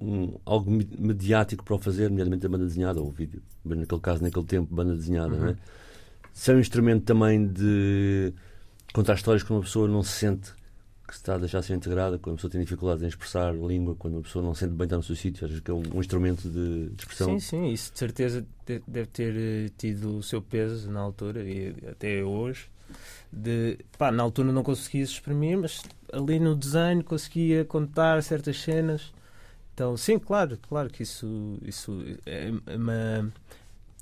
um, 0.00 0.38
algo 0.44 0.70
mediático 0.70 1.62
para 1.62 1.74
o 1.74 1.78
fazer, 1.78 2.08
nomeadamente 2.08 2.46
a 2.46 2.48
banda 2.48 2.64
desenhada 2.64 3.00
ou 3.00 3.08
o 3.08 3.10
vídeo, 3.10 3.42
naquele 3.64 4.00
caso, 4.00 4.22
naquele 4.22 4.46
tempo, 4.46 4.74
banda 4.74 4.96
desenhada, 4.96 5.34
uhum. 5.34 5.40
não 5.40 5.48
é? 5.48 5.56
Se 6.32 6.50
é 6.50 6.54
um 6.54 6.58
instrumento 6.58 7.04
também 7.04 7.46
de 7.46 8.32
contar 8.92 9.14
histórias 9.14 9.42
que 9.42 9.52
uma 9.52 9.60
pessoa 9.60 9.86
não 9.86 10.02
se 10.02 10.12
sente 10.12 10.52
que 11.06 11.12
está 11.12 11.34
a 11.34 11.38
deixar 11.38 11.62
ser 11.62 11.74
integrada 11.74 12.18
quando 12.18 12.34
a 12.34 12.36
pessoa 12.36 12.50
tem 12.50 12.60
dificuldades 12.62 13.02
em 13.02 13.08
expressar 13.08 13.54
língua, 13.54 13.94
quando 13.94 14.18
a 14.18 14.22
pessoa 14.22 14.42
não 14.42 14.54
se 14.54 14.60
sente 14.60 14.72
bem 14.72 14.84
estar 14.84 14.96
no 14.96 15.02
seu 15.02 15.14
sítio, 15.14 15.46
acho 15.46 15.60
que 15.60 15.70
é 15.70 15.74
um, 15.74 15.82
um, 15.94 16.00
instrumento 16.00 16.48
de, 16.48 16.88
de, 16.88 17.02
expressão. 17.02 17.28
Sim, 17.28 17.40
sim, 17.40 17.68
isso 17.68 17.92
de 17.92 17.98
certeza 17.98 18.46
deve 18.86 19.06
ter 19.06 19.34
eh, 19.36 19.70
tido 19.76 20.16
o 20.18 20.22
seu 20.22 20.40
peso 20.40 20.90
na 20.90 21.00
altura 21.00 21.42
e 21.42 21.74
até 21.90 22.24
hoje. 22.24 22.70
De, 23.30 23.78
pá, 23.98 24.10
na 24.10 24.22
altura 24.22 24.50
não 24.52 24.62
conseguia 24.62 25.04
se 25.06 25.12
exprimir, 25.12 25.58
mas 25.58 25.82
ali 26.12 26.38
no 26.38 26.54
desenho 26.54 27.04
conseguia 27.04 27.64
contar 27.64 28.22
certas 28.22 28.60
cenas. 28.60 29.12
Então, 29.74 29.96
sim, 29.96 30.18
claro, 30.18 30.58
claro 30.68 30.88
que 30.88 31.02
isso, 31.02 31.58
isso 31.62 32.02
é, 32.24 32.50
uma, 32.74 33.32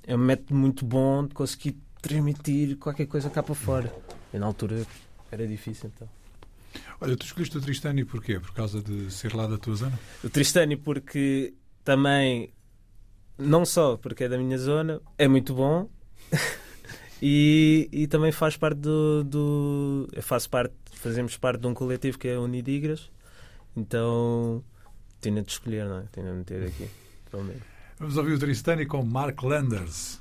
é 0.07 0.15
um 0.15 0.19
método 0.19 0.55
muito 0.55 0.85
bom 0.85 1.27
de 1.27 1.35
conseguir 1.35 1.77
transmitir 2.01 2.77
qualquer 2.77 3.07
coisa 3.07 3.29
cá 3.31 3.43
para 3.43 3.55
fora. 3.55 3.93
E 4.33 4.39
na 4.39 4.47
altura 4.47 4.87
era 5.31 5.47
difícil, 5.47 5.91
então. 5.95 6.22
Olha, 7.01 7.17
tu 7.17 7.27
escolheste 7.27 7.57
o 7.57 7.61
Tristani 7.61 8.05
porquê? 8.05 8.39
Por 8.39 8.53
causa 8.53 8.83
de 8.83 9.11
ser 9.11 9.35
lá 9.35 9.47
da 9.47 9.59
tua 9.59 9.75
zona? 9.75 9.99
O 10.23 10.31
Tristani 10.31 10.77
porque 10.77 11.55
também, 11.85 12.53
não 13.39 13.65
só 13.65 13.97
porque 13.97 14.25
é 14.25 14.29
da 14.29 14.39
minha 14.39 14.59
zona, 14.59 15.01
é 15.19 15.27
muito 15.27 15.55
bom 15.55 15.89
E, 17.25 17.89
e 17.93 18.09
também 18.09 18.33
faz 18.33 18.57
parte 18.57 18.81
do, 18.81 19.23
do. 19.23 20.09
Eu 20.13 20.25
faço 20.25 20.51
parte, 20.51 20.75
fazemos 20.93 21.37
parte 21.37 21.61
de 21.61 21.69
um 21.69 21.73
coletivo 21.73 22.19
que 22.19 22.27
é 22.27 22.37
o 22.37 22.43
Unidigras. 22.43 23.13
Então 23.77 24.65
tinha 25.21 25.41
de 25.41 25.53
escolher, 25.53 25.87
não 25.87 25.99
é? 25.99 26.05
Tinha 26.13 26.27
de 26.27 26.33
meter 26.33 26.67
aqui. 26.67 26.89
Pelo 27.31 27.45
menos. 27.45 27.63
Vamos 27.97 28.17
ouvir 28.17 28.33
o 28.33 28.39
Tristani 28.41 28.87
com 28.87 29.05
Mark 29.05 29.41
Landers. 29.41 30.21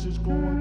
Somos 0.00 0.18
animais 0.18 0.59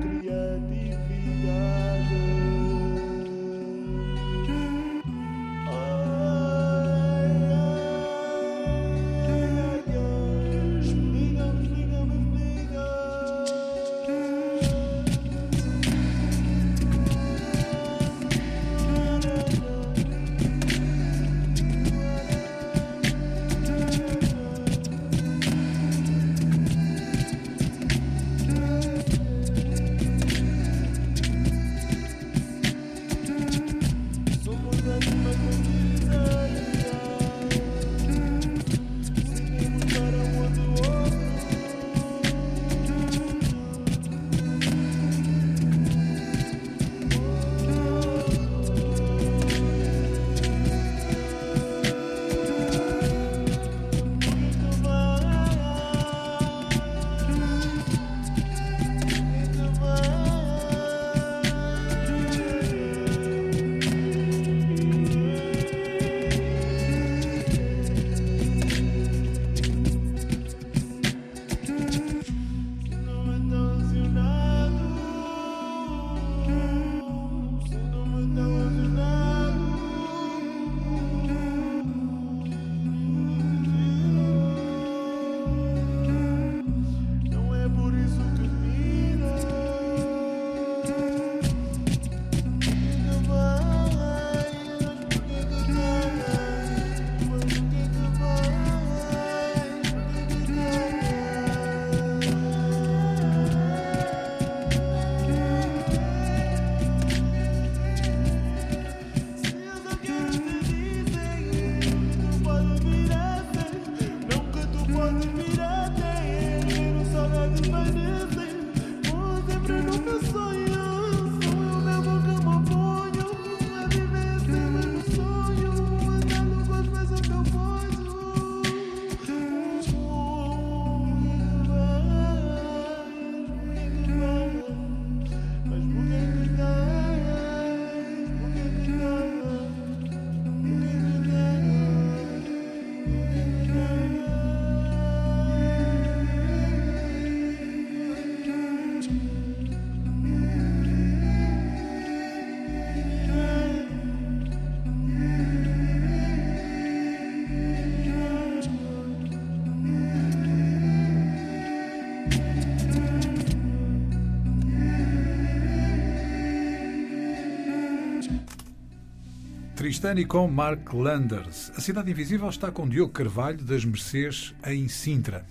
Tristani 169.89 170.23
com 170.23 170.47
Mark 170.47 170.93
Landers. 170.93 171.71
A 171.71 171.81
Cidade 171.81 172.11
Invisível 172.11 172.47
está 172.47 172.71
com 172.71 172.87
Diogo 172.87 173.11
Carvalho, 173.11 173.57
das 173.57 173.83
Mercês, 173.83 174.53
em 174.63 174.87
Sintra. 174.87 175.43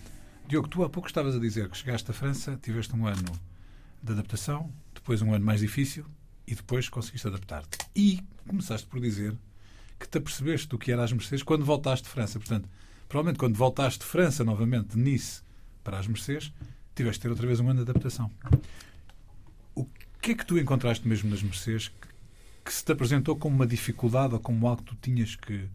Diogo, 0.46 0.68
tu 0.68 0.84
há 0.84 0.88
pouco 0.88 1.08
estavas 1.08 1.34
a 1.34 1.40
dizer 1.40 1.68
que 1.68 1.76
chegaste 1.76 2.08
à 2.08 2.14
França, 2.14 2.56
tiveste 2.62 2.94
um 2.94 3.04
ano 3.04 3.32
de 4.00 4.12
adaptação, 4.12 4.72
depois 4.94 5.22
um 5.22 5.34
ano 5.34 5.44
mais 5.44 5.58
difícil 5.58 6.04
e 6.46 6.54
depois 6.54 6.88
conseguiste 6.88 7.26
adaptar-te. 7.26 7.78
E 7.96 8.20
começaste 8.46 8.86
por 8.86 9.00
dizer 9.00 9.36
que 9.98 10.08
te 10.08 10.18
apercebeste 10.18 10.68
do 10.68 10.78
que 10.78 10.92
era 10.92 11.02
as 11.02 11.12
Mercês 11.12 11.42
quando 11.42 11.64
voltaste 11.64 12.04
de 12.04 12.10
França. 12.10 12.38
Portanto, 12.38 12.68
provavelmente 13.08 13.40
quando 13.40 13.56
voltaste 13.56 13.98
de 13.98 14.06
França 14.06 14.44
novamente, 14.44 14.90
de 14.90 14.98
Nice, 14.98 15.42
para 15.82 15.98
as 15.98 16.06
Mercês, 16.06 16.52
tiveste 16.94 17.18
de 17.18 17.22
ter 17.22 17.30
outra 17.30 17.46
vez 17.48 17.58
um 17.58 17.68
ano 17.68 17.84
de 17.84 17.90
adaptação. 17.90 18.30
O 19.74 19.84
que 20.22 20.30
é 20.30 20.34
que 20.36 20.46
tu 20.46 20.56
encontraste 20.56 21.08
mesmo 21.08 21.28
nas 21.28 21.42
Mercês 21.42 21.88
que 21.88 22.07
se 22.72 22.84
te 22.84 22.92
apresentou 22.92 23.36
como 23.36 23.54
uma 23.54 23.66
dificuldade 23.66 24.34
ou 24.34 24.40
como 24.40 24.66
algo 24.66 24.82
que 24.82 24.94
tu 24.94 24.96
tinhas 25.00 25.36
que, 25.36 25.68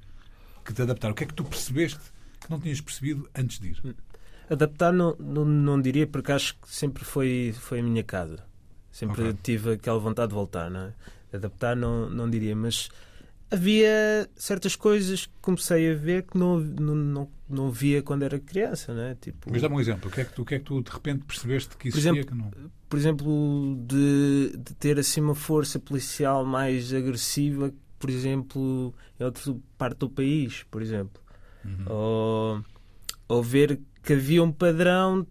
que 0.64 0.74
te 0.74 0.82
adaptar? 0.82 1.12
O 1.12 1.16
que 1.16 1.24
é 1.24 1.28
que 1.28 1.34
tu 1.34 1.44
percebeste 1.44 2.00
que 2.40 2.50
não 2.50 2.60
tinhas 2.60 2.82
percebido 2.82 3.30
antes 3.36 3.60
de 3.60 3.70
ir? 3.70 3.96
Adaptar 4.50 4.92
não, 4.92 5.16
não, 5.18 5.46
não 5.46 5.82
diria, 5.82 6.06
porque 6.06 6.32
acho 6.32 6.56
que 6.56 6.68
sempre 6.68 7.04
foi, 7.04 7.54
foi 7.58 7.80
a 7.80 7.84
minha 7.84 8.04
casa. 8.04 8.44
Sempre 8.92 9.22
okay. 9.22 9.38
tive 9.42 9.74
aquela 9.74 10.00
vontade 10.00 10.30
de 10.30 10.36
voltar, 10.36 10.70
não 10.70 10.82
é? 10.82 10.94
Adaptar 11.34 11.76
não, 11.76 12.10
não 12.10 12.30
diria, 12.30 12.56
mas 12.56 12.90
havia 13.50 14.30
certas 14.36 14.76
coisas 14.76 15.26
que 15.26 15.34
comecei 15.42 15.92
a 15.92 15.96
ver 15.96 16.24
que 16.24 16.38
não, 16.38 16.60
não, 16.60 16.96
não, 16.96 17.30
não 17.50 17.72
via 17.72 18.02
quando 18.02 18.24
era 18.24 18.40
criança, 18.40 18.94
né? 18.94 19.16
Tipo, 19.20 19.52
Mas 19.52 19.62
dá-me 19.62 19.76
um 19.76 19.80
exemplo. 19.80 20.10
O 20.10 20.12
que, 20.12 20.22
é 20.22 20.26
que 20.26 20.34
tu, 20.34 20.42
o 20.42 20.46
que 20.46 20.56
é 20.56 20.60
que 20.60 20.66
tu 20.66 20.82
de 20.82 20.92
repente 20.92 21.24
percebeste 21.26 21.78
que 21.78 21.88
existia 21.90 22.12
por 22.12 22.20
exemplo, 22.20 22.32
que 22.32 22.44
não... 22.44 22.70
Por 22.90 23.00
exemplo, 23.00 23.78
de, 23.88 24.58
de 24.58 24.76
ter 24.76 25.00
assim 25.00 25.22
uma 25.22 25.36
força 25.36 25.80
policial 25.80 26.46
mais 26.46 26.94
agressiva, 26.94 27.74
por 28.00 28.10
exemplo, 28.10 28.94
em 29.20 29.24
outra 29.24 29.56
parte 29.78 29.98
do 30.00 30.10
país, 30.10 30.64
por 30.70 30.82
exemplo. 30.82 31.22
Uhum. 31.64 31.86
Ou, 31.88 32.66
ou 33.28 33.44
ver 33.44 33.80
que 34.04 34.14
havia 34.14 34.44
um 34.44 34.52
padrão 34.52 35.26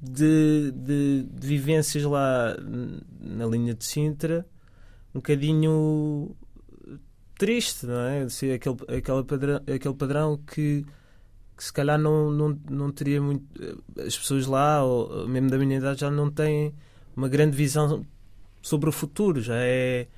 de, 0.00 0.72
de, 0.72 1.26
de 1.30 1.46
vivências 1.46 2.04
lá 2.04 2.56
na 3.20 3.46
linha 3.46 3.74
de 3.74 3.84
Sintra 3.84 4.46
um 5.14 5.18
bocadinho 5.18 6.36
triste, 7.38 7.86
não 7.86 8.00
é? 8.00 8.22
Assim, 8.22 8.52
aquele, 8.52 8.76
aquele, 8.88 9.24
padrão, 9.24 9.56
aquele 9.56 9.94
padrão 9.94 10.36
que, 10.36 10.84
que 11.56 11.64
se 11.64 11.72
calhar 11.72 11.98
não, 11.98 12.30
não, 12.30 12.60
não 12.68 12.90
teria 12.90 13.22
muito. 13.22 13.46
As 13.96 14.18
pessoas 14.18 14.46
lá, 14.46 14.84
ou 14.84 15.26
mesmo 15.28 15.48
da 15.48 15.56
minha 15.56 15.78
idade, 15.78 16.00
já 16.00 16.10
não 16.10 16.30
têm 16.30 16.74
uma 17.16 17.28
grande 17.28 17.56
visão 17.56 18.04
sobre 18.60 18.88
o 18.88 18.92
futuro. 18.92 19.40
Já 19.40 19.54
é. 19.56 20.08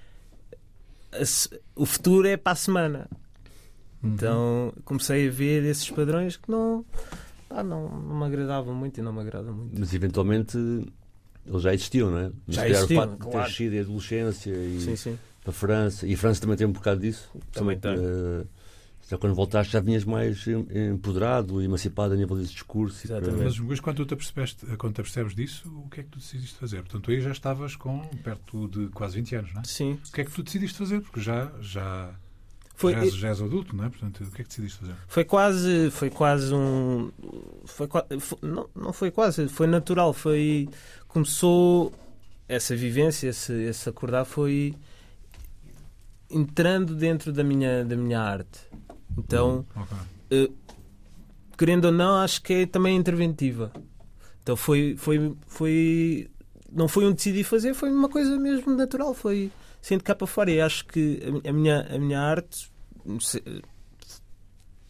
O 1.76 1.84
futuro 1.84 2.26
é 2.26 2.36
para 2.36 2.52
a 2.52 2.56
semana. 2.56 3.08
Uhum. 4.02 4.14
Então 4.14 4.72
comecei 4.84 5.28
a 5.28 5.30
ver 5.30 5.62
esses 5.64 5.90
padrões 5.90 6.38
que 6.38 6.50
não, 6.50 6.86
ah, 7.50 7.62
não, 7.62 8.00
não 8.00 8.18
me 8.18 8.24
agradavam 8.24 8.74
muito 8.74 8.98
e 8.98 9.02
não 9.02 9.12
me 9.12 9.20
agradam 9.20 9.52
muito. 9.52 9.78
Mas 9.78 9.92
eventualmente 9.92 10.56
eles 11.46 11.62
já 11.62 11.74
existiam, 11.74 12.10
não 12.10 12.18
é? 12.18 12.30
Já 12.48 12.66
existiam, 12.66 13.16
claro. 13.18 13.18
ter 13.18 13.42
crescido 13.44 13.74
em 13.74 13.80
adolescência 13.80 14.52
e 14.52 14.80
sim, 14.80 14.96
sim 14.96 15.18
a 15.50 15.52
França. 15.52 16.06
E 16.06 16.14
a 16.14 16.16
França 16.16 16.40
também 16.40 16.56
tem 16.56 16.66
um 16.66 16.72
bocado 16.72 17.00
disso. 17.00 17.30
Também 17.52 17.78
tem. 17.78 17.96
Uh, 17.96 18.46
já 19.10 19.18
quando 19.18 19.34
voltaste 19.34 19.72
já 19.72 19.80
vinhas 19.80 20.04
mais 20.04 20.46
empoderado 20.46 21.60
e 21.60 21.64
emancipado 21.64 22.14
a 22.14 22.16
nível 22.16 22.36
desse 22.36 22.52
discurso. 22.52 23.04
Exatamente. 23.04 23.42
Mas, 23.42 23.58
mas 23.58 23.80
quando 23.80 24.06
tu 24.06 24.16
te, 24.16 24.76
quando 24.76 24.94
te 24.94 25.00
apercebes 25.00 25.34
disso, 25.34 25.68
o 25.84 25.90
que 25.90 26.00
é 26.00 26.02
que 26.04 26.10
tu 26.10 26.18
decidiste 26.20 26.56
fazer? 26.56 26.82
Portanto, 26.82 27.10
aí 27.10 27.20
já 27.20 27.32
estavas 27.32 27.74
com 27.74 28.00
perto 28.22 28.68
de 28.68 28.86
quase 28.90 29.16
20 29.16 29.34
anos, 29.34 29.52
não 29.52 29.62
é? 29.62 29.64
Sim. 29.64 29.98
O 30.08 30.12
que 30.12 30.20
é 30.20 30.24
que 30.24 30.30
tu 30.30 30.44
decidiste 30.44 30.78
fazer? 30.78 31.00
Porque 31.00 31.20
já, 31.20 31.50
já, 31.60 32.14
foi, 32.76 32.92
já, 32.92 33.00
és, 33.00 33.14
já 33.14 33.28
és 33.30 33.42
adulto, 33.42 33.74
não 33.74 33.84
é? 33.84 33.88
Portanto, 33.88 34.22
o 34.22 34.30
que 34.30 34.42
é 34.42 34.44
que 34.44 34.48
decidiste 34.48 34.78
fazer? 34.78 34.94
Foi 35.08 35.24
quase, 35.24 35.90
foi 35.90 36.08
quase 36.08 36.54
um. 36.54 37.10
Foi, 37.64 37.88
foi, 38.20 38.38
não, 38.42 38.70
não 38.76 38.92
foi 38.92 39.10
quase, 39.10 39.48
foi 39.48 39.66
natural. 39.66 40.12
Foi. 40.12 40.68
Começou 41.08 41.92
essa 42.48 42.76
vivência, 42.76 43.28
esse, 43.28 43.52
esse 43.52 43.88
acordar 43.88 44.24
foi 44.24 44.74
entrando 46.30 46.94
dentro 46.94 47.32
da 47.32 47.42
minha, 47.42 47.84
da 47.84 47.96
minha 47.96 48.20
arte. 48.20 48.60
Então, 49.18 49.66
hum, 49.76 49.82
okay. 49.82 50.44
uh, 50.44 50.54
querendo 51.58 51.86
ou 51.86 51.92
não, 51.92 52.16
acho 52.16 52.42
que 52.42 52.52
é 52.52 52.66
também 52.66 52.96
interventiva. 52.96 53.72
Então 54.42 54.56
foi, 54.56 54.96
foi, 54.96 55.36
foi 55.46 56.30
não 56.72 56.88
foi 56.88 57.06
um 57.06 57.12
decidir 57.12 57.44
fazer, 57.44 57.74
foi 57.74 57.90
uma 57.90 58.08
coisa 58.08 58.38
mesmo 58.38 58.74
natural, 58.74 59.12
foi 59.12 59.50
sendo 59.82 60.04
cá 60.04 60.14
para 60.14 60.26
fora. 60.26 60.50
E 60.50 60.60
acho 60.60 60.86
que 60.86 61.20
a, 61.46 61.52
minha, 61.52 61.82
a 61.94 61.98
minha 61.98 62.20
arte, 62.20 62.70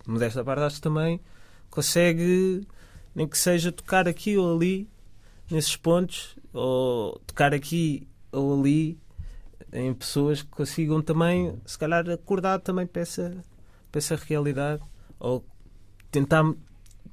modesta 0.06 0.44
parte, 0.44 0.62
acho 0.62 0.76
que 0.76 0.82
também 0.82 1.20
consegue, 1.70 2.66
nem 3.14 3.26
que 3.26 3.38
seja 3.38 3.72
tocar 3.72 4.06
aqui 4.06 4.36
ou 4.36 4.54
ali, 4.54 4.88
nesses 5.50 5.76
pontos, 5.76 6.36
ou 6.52 7.18
tocar 7.26 7.54
aqui 7.54 8.06
ou 8.30 8.60
ali, 8.60 8.98
em 9.72 9.94
pessoas 9.94 10.42
que 10.42 10.48
consigam 10.48 11.00
também, 11.00 11.56
se 11.64 11.78
calhar, 11.78 12.08
acordar 12.10 12.60
também 12.60 12.86
para 12.86 13.02
essa, 13.02 13.44
para 13.90 13.98
essa 13.98 14.16
realidade 14.16 14.82
ou 15.18 15.44
tentar, 16.10 16.44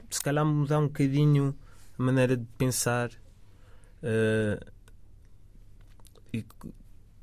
se 0.10 0.22
calhar, 0.22 0.46
mudar 0.46 0.80
um 0.80 0.88
bocadinho 0.88 1.56
a 1.98 2.04
maneira 2.04 2.38
de 2.38 2.46
pensar 2.58 3.10
uh, 4.04 4.65
e 6.34 6.46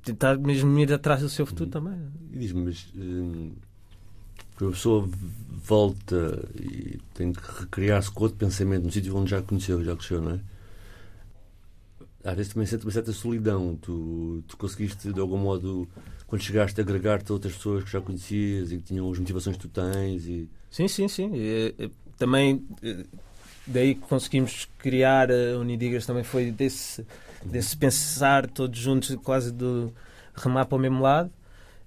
tentar 0.02 0.38
mesmo 0.38 0.78
ir 0.78 0.92
atrás 0.92 1.20
do 1.20 1.28
seu 1.28 1.46
futuro 1.46 1.64
uhum. 1.64 1.70
também. 1.70 2.12
E 2.32 2.38
diz-me, 2.38 2.64
mas 2.64 2.92
hum, 2.94 3.52
a 4.56 4.70
pessoa 4.70 5.08
volta 5.48 6.48
e 6.60 6.98
tem 7.14 7.32
que 7.32 7.40
recriar-se 7.60 8.10
com 8.10 8.24
outro 8.24 8.38
pensamento 8.38 8.84
no 8.84 8.92
sítio 8.92 9.16
onde 9.16 9.30
já 9.30 9.42
conheceu, 9.42 9.82
já 9.82 9.96
cresceu, 9.96 10.20
não 10.20 10.32
é? 10.32 10.40
Às 12.24 12.34
vezes 12.34 12.52
também 12.52 12.66
sente 12.66 12.84
uma 12.84 12.90
certa 12.92 13.12
solidão. 13.12 13.76
Tu, 13.80 14.42
tu 14.48 14.56
conseguiste, 14.56 15.12
de 15.12 15.20
algum 15.20 15.36
modo, 15.36 15.86
quando 16.26 16.42
chegaste, 16.42 16.80
agregar-te 16.80 17.30
a 17.30 17.34
outras 17.34 17.54
pessoas 17.54 17.84
que 17.84 17.90
já 17.90 18.00
conhecias 18.00 18.72
e 18.72 18.78
que 18.78 18.82
tinham 18.82 19.10
as 19.10 19.18
motivações 19.18 19.56
que 19.56 19.62
tu 19.62 19.68
tens. 19.68 20.26
E... 20.26 20.48
Sim, 20.70 20.88
sim, 20.88 21.06
sim. 21.06 21.30
Também, 22.16 22.66
daí 23.66 23.94
que 23.94 24.00
conseguimos 24.02 24.66
criar 24.78 25.30
a 25.30 25.58
Unidigas 25.58 26.06
também 26.06 26.24
foi 26.24 26.50
desse, 26.50 27.06
desse 27.44 27.76
pensar 27.76 28.48
todos 28.48 28.78
juntos, 28.78 29.14
quase 29.16 29.52
de 29.52 29.88
remar 30.34 30.64
para 30.64 30.76
o 30.76 30.80
mesmo 30.80 31.02
lado. 31.02 31.30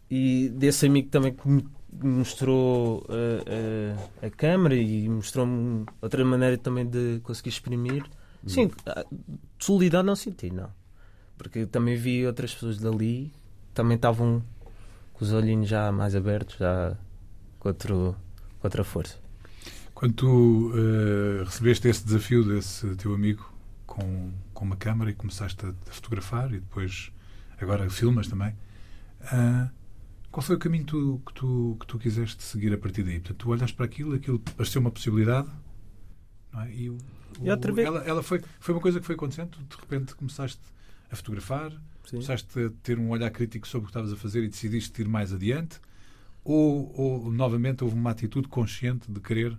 E 0.10 0.50
desse 0.50 0.86
amigo 0.86 1.10
também 1.10 1.34
que 1.34 1.48
me 1.50 1.64
mostrou 1.92 3.06
a, 3.10 4.24
a, 4.24 4.28
a 4.28 4.30
câmara 4.30 4.76
e 4.76 5.10
mostrou-me 5.10 5.86
outra 6.02 6.24
maneira 6.24 6.58
também 6.58 6.86
de 6.86 7.20
conseguir 7.24 7.50
exprimir. 7.50 8.06
Sim, 8.46 8.72
ah, 8.86 9.06
solidão 9.60 10.04
não 10.04 10.16
senti, 10.16 10.50
não. 10.50 10.72
Porque 11.38 11.66
também 11.66 11.96
vi 11.96 12.26
outras 12.26 12.54
pessoas 12.54 12.80
dali 12.80 13.32
também 13.74 13.96
estavam 13.96 14.44
com 15.14 15.24
os 15.24 15.32
olhinhos 15.32 15.70
já 15.70 15.92
mais 15.92 16.16
abertos, 16.16 16.58
já 16.58 16.98
com, 17.60 17.70
outro, 17.70 18.16
com 18.60 18.68
outra 18.68 18.84
força. 18.84 19.18
Quando 19.94 20.14
tu 20.14 20.72
uh, 20.72 21.44
recebeste 21.44 21.88
esse 21.88 22.04
desafio 22.04 22.44
desse 22.44 22.96
teu 22.96 23.14
amigo 23.14 23.52
com, 23.86 24.32
com 24.54 24.66
uma 24.66 24.76
câmara 24.76 25.12
e 25.12 25.14
começaste 25.14 25.66
a, 25.66 25.70
a 25.70 25.92
fotografar 25.92 26.50
e 26.54 26.60
depois 26.60 27.12
agora 27.60 27.90
filmas 27.90 28.28
também, 28.28 28.56
uh, 29.22 29.70
qual 30.32 30.44
foi 30.44 30.56
o 30.56 30.60
caminho 30.60 30.86
tu, 30.86 31.22
que, 31.26 31.34
tu, 31.34 31.78
que 31.80 31.88
tu 31.88 31.98
quiseste 31.98 32.44
seguir 32.44 32.74
a 32.74 32.78
partir 32.78 33.04
daí? 33.04 33.20
Portanto, 33.20 33.38
tu 33.38 33.50
olhas 33.50 33.72
para 33.72 33.86
aquilo, 33.86 34.14
aquilo 34.14 34.40
pareceu 34.40 34.82
uma 34.82 34.92
possibilidade 34.92 35.50
não 36.52 36.62
é? 36.62 36.72
e 36.72 36.90
E 37.42 37.50
outra 37.50 37.72
vez... 37.72 37.88
ela, 37.88 38.00
ela 38.04 38.24
foi, 38.24 38.42
foi 38.60 38.74
uma 38.76 38.82
coisa 38.82 39.00
que 39.00 39.06
foi 39.06 39.16
acontecendo, 39.16 39.58
de 39.58 39.76
repente 39.76 40.16
começaste 40.16 40.62
a 41.12 41.16
fotografar, 41.16 41.72
Sim. 41.72 42.12
começaste 42.12 42.60
a 42.60 42.70
ter 42.84 43.00
um 43.00 43.10
olhar 43.10 43.30
crítico 43.30 43.68
sobre 43.68 43.86
o 43.86 43.88
que 43.88 43.92
estavas 43.92 44.12
a 44.12 44.16
fazer 44.16 44.44
e 44.44 44.48
decidiste 44.48 45.02
ir 45.02 45.08
mais 45.08 45.34
adiante, 45.34 45.80
ou, 46.44 46.94
ou 46.96 47.32
novamente 47.32 47.84
houve 47.84 47.96
uma 47.96 48.12
atitude 48.12 48.48
consciente 48.48 49.12
de 49.12 49.20
querer 49.20 49.58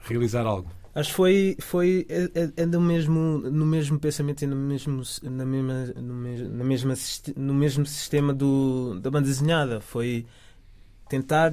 realizar 0.00 0.46
algo? 0.46 0.70
Acho 0.94 1.10
que 1.10 1.16
foi, 1.16 1.56
foi 1.60 2.06
é, 2.08 2.24
é, 2.34 2.52
é 2.56 2.66
no, 2.66 2.80
mesmo, 2.80 3.38
no 3.38 3.64
mesmo 3.64 4.00
pensamento 4.00 4.42
e 4.42 4.46
no 4.46 4.56
mesmo, 4.56 5.02
na 5.22 5.44
mesma, 5.44 5.84
no, 5.94 6.14
mesmo, 6.14 6.48
na 6.48 6.64
mesma, 6.64 6.94
no 7.36 7.54
mesmo 7.54 7.86
sistema 7.86 8.34
do, 8.34 8.98
da 8.98 9.10
banda 9.10 9.28
desenhada. 9.28 9.80
Foi 9.80 10.26
tentar 11.08 11.52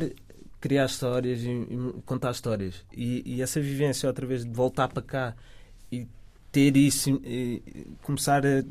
criar 0.65 0.85
histórias 0.85 1.43
e, 1.43 1.49
e 1.51 2.01
contar 2.07 2.31
histórias. 2.31 2.83
E, 2.91 3.21
e, 3.23 3.41
essa 3.43 3.61
vivência, 3.61 4.09
outra 4.09 4.25
vez, 4.25 4.43
de 4.43 4.51
voltar 4.51 4.87
para 4.87 5.03
cá 5.03 5.35
e 5.91 6.07
ter 6.51 6.75
isso, 6.75 7.21
e 7.23 7.61
começar 8.01 8.43
a, 8.43 8.63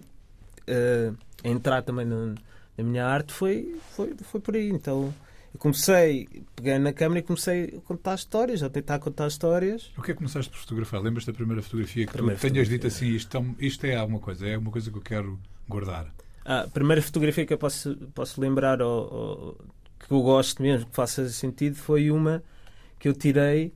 a, 0.69 1.49
entrar 1.49 1.83
também 1.83 2.05
na, 2.05 2.35
na 2.77 2.83
minha 2.83 3.07
arte, 3.07 3.33
foi, 3.33 3.77
foi, 3.93 4.13
foi 4.25 4.41
por 4.41 4.57
aí. 4.57 4.71
Então 4.71 5.15
eu 5.55 5.61
comecei, 5.61 6.29
peguei 6.57 6.81
na 6.81 6.93
câmera 6.93 7.21
e 7.21 7.23
comecei 7.23 7.77
a 7.77 7.81
contar 7.87 8.17
histórias, 8.17 8.61
a 8.65 8.69
tentar 8.69 8.99
contar 8.99 9.29
histórias. 9.29 9.93
O 9.97 10.03
que 10.03 10.11
é 10.11 10.15
que 10.15 10.19
começaste 10.19 10.51
por 10.51 10.59
fotografar? 10.59 11.01
Lembras 11.01 11.25
da 11.25 11.33
primeira 11.33 11.63
fotografia 11.63 12.07
que 12.07 12.13
primeira 12.13 12.37
tu 12.37 12.51
tenhas 12.51 12.69
dito 12.69 12.89
assim, 12.89 13.07
isto, 13.11 13.39
é 13.39 13.65
isto 13.65 13.87
é 13.87 13.95
alguma 13.95 14.19
coisa, 14.19 14.49
é 14.49 14.59
uma 14.59 14.73
coisa 14.73 14.91
que 14.91 14.99
eu 14.99 15.03
quero 15.03 15.39
guardar? 15.69 16.13
Ah, 16.45 16.63
a 16.63 16.69
primeira 16.69 17.01
fotografia 17.01 17.47
que 17.47 17.53
eu 17.53 17.59
posso, 17.59 17.95
posso 18.13 18.41
lembrar, 18.41 18.83
ou, 18.83 19.15
ou, 19.15 19.59
que 19.99 20.11
eu 20.11 20.23
gosto 20.23 20.63
mesmo, 20.63 20.87
que 20.87 20.95
faça 20.95 21.29
sentido, 21.29 21.77
foi 21.77 22.11
uma 22.11 22.43
que 22.99 23.09
eu 23.09 23.15
tirei 23.15 23.73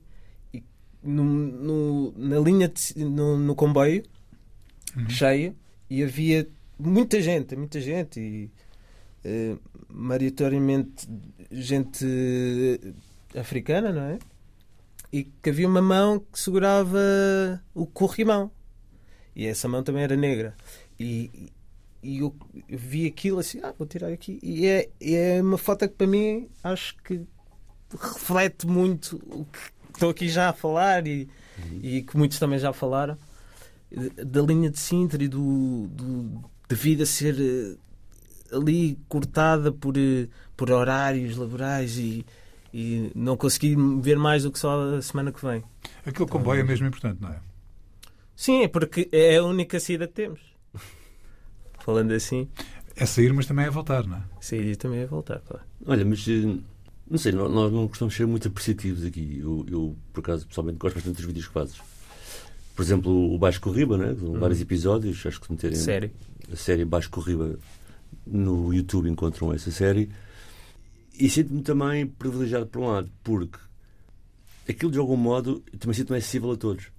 no, 1.03 1.23
no 1.23 2.13
na 2.17 2.39
linha, 2.39 2.67
de, 2.67 3.03
no, 3.03 3.37
no 3.37 3.55
comboio, 3.55 4.03
uhum. 4.95 5.09
cheio, 5.09 5.55
e 5.89 6.03
havia 6.03 6.47
muita 6.77 7.21
gente, 7.21 7.55
muita 7.55 7.79
gente, 7.79 8.19
e 8.19 8.51
uh, 9.25 9.59
maioritariamente 9.89 11.07
gente 11.51 12.05
africana, 13.35 13.91
não 13.91 14.03
é? 14.03 14.19
E 15.11 15.23
que 15.23 15.49
havia 15.49 15.67
uma 15.67 15.81
mão 15.81 16.19
que 16.19 16.39
segurava 16.39 16.99
o 17.73 17.85
corrimão. 17.85 18.51
E 19.35 19.47
essa 19.47 19.67
mão 19.67 19.81
também 19.81 20.03
era 20.03 20.15
negra. 20.15 20.53
E, 20.99 21.51
e 22.01 22.19
eu, 22.19 22.35
eu 22.67 22.77
vi 22.77 23.05
aquilo 23.05 23.39
assim, 23.39 23.59
ah, 23.63 23.73
vou 23.77 23.87
tirar 23.87 24.11
aqui. 24.11 24.39
E 24.41 24.65
é, 24.65 24.89
é 25.01 25.41
uma 25.41 25.57
foto 25.57 25.87
que 25.87 25.95
para 25.95 26.07
mim 26.07 26.47
acho 26.63 26.95
que 27.03 27.21
reflete 27.91 28.67
muito 28.67 29.17
o 29.27 29.45
que 29.45 29.59
estou 29.93 30.09
aqui 30.09 30.29
já 30.29 30.49
a 30.49 30.53
falar 30.53 31.05
e, 31.07 31.27
uhum. 31.57 31.79
e 31.81 32.01
que 32.03 32.15
muitos 32.17 32.39
também 32.39 32.59
já 32.59 32.71
falaram 32.71 33.17
da 34.25 34.41
linha 34.41 34.69
de 34.69 34.79
Sintra 34.79 35.23
e 35.23 35.27
do, 35.27 35.87
do 35.87 36.43
de 36.69 36.75
vida 36.75 37.05
ser 37.05 37.35
eh, 37.39 38.55
ali 38.55 38.97
cortada 39.07 39.71
por, 39.71 39.97
eh, 39.97 40.27
por 40.55 40.69
horários 40.69 41.35
laborais 41.35 41.97
e, 41.97 42.23
e 42.71 43.11
não 43.15 43.35
consegui 43.35 43.75
ver 43.99 44.17
mais 44.17 44.43
do 44.43 44.51
que 44.51 44.59
só 44.59 44.95
a 44.95 45.01
semana 45.01 45.31
que 45.31 45.43
vem. 45.43 45.63
Aquele 46.05 46.29
comboio 46.29 46.61
é 46.61 46.63
mesmo 46.63 46.85
importante, 46.85 47.19
não 47.19 47.29
é? 47.29 47.39
Sim, 48.35 48.63
é 48.63 48.67
porque 48.67 49.09
é 49.11 49.37
a 49.37 49.43
única 49.43 49.79
saída 49.79 50.07
que 50.07 50.13
temos. 50.13 50.39
Falando 51.89 52.11
assim. 52.11 52.47
É 52.95 53.03
sair, 53.03 53.33
mas 53.33 53.47
também 53.47 53.65
é 53.65 53.69
voltar, 53.71 54.05
não 54.05 54.17
é? 54.17 54.21
Sair 54.39 54.75
também 54.75 54.99
é 54.99 55.07
voltar, 55.07 55.39
claro. 55.39 55.63
Olha, 55.87 56.05
mas 56.05 56.23
eh, 56.27 56.55
não 57.09 57.17
sei, 57.17 57.31
nós 57.31 57.71
não 57.73 57.87
costumamos 57.87 58.15
ser 58.15 58.27
muito 58.27 58.47
apreciativos 58.47 59.03
aqui. 59.03 59.39
Eu, 59.41 59.65
eu 59.67 59.95
por 60.13 60.19
acaso, 60.19 60.45
pessoalmente, 60.45 60.77
gosto 60.77 60.95
bastante 60.95 61.15
dos 61.15 61.25
vídeos 61.25 61.47
que 61.47 61.53
fazes. 61.53 61.81
Por 62.75 62.83
exemplo, 62.83 63.33
o 63.33 63.39
Baixo 63.39 63.59
Corriba, 63.59 63.97
né? 63.97 64.15
São 64.19 64.29
uhum. 64.29 64.39
vários 64.39 64.61
episódios. 64.61 65.25
Acho 65.25 65.39
que 65.39 65.47
se 65.47 65.51
meterem 65.51 65.75
série. 65.75 66.11
a 66.53 66.55
série 66.55 66.85
Baixo 66.85 67.09
Corriba 67.09 67.57
no 68.27 68.71
YouTube 68.71 69.09
encontram 69.09 69.51
essa 69.51 69.71
série. 69.71 70.11
E 71.19 71.27
sinto-me 71.27 71.63
também 71.63 72.05
privilegiado 72.05 72.67
por 72.67 72.83
um 72.83 72.85
lado, 72.85 73.09
porque 73.23 73.57
aquilo 74.69 74.91
de 74.91 74.99
algum 74.99 75.17
modo 75.17 75.63
também 75.79 75.95
sinto-me 75.95 76.19
acessível 76.19 76.51
a 76.51 76.55
todos. 76.55 76.91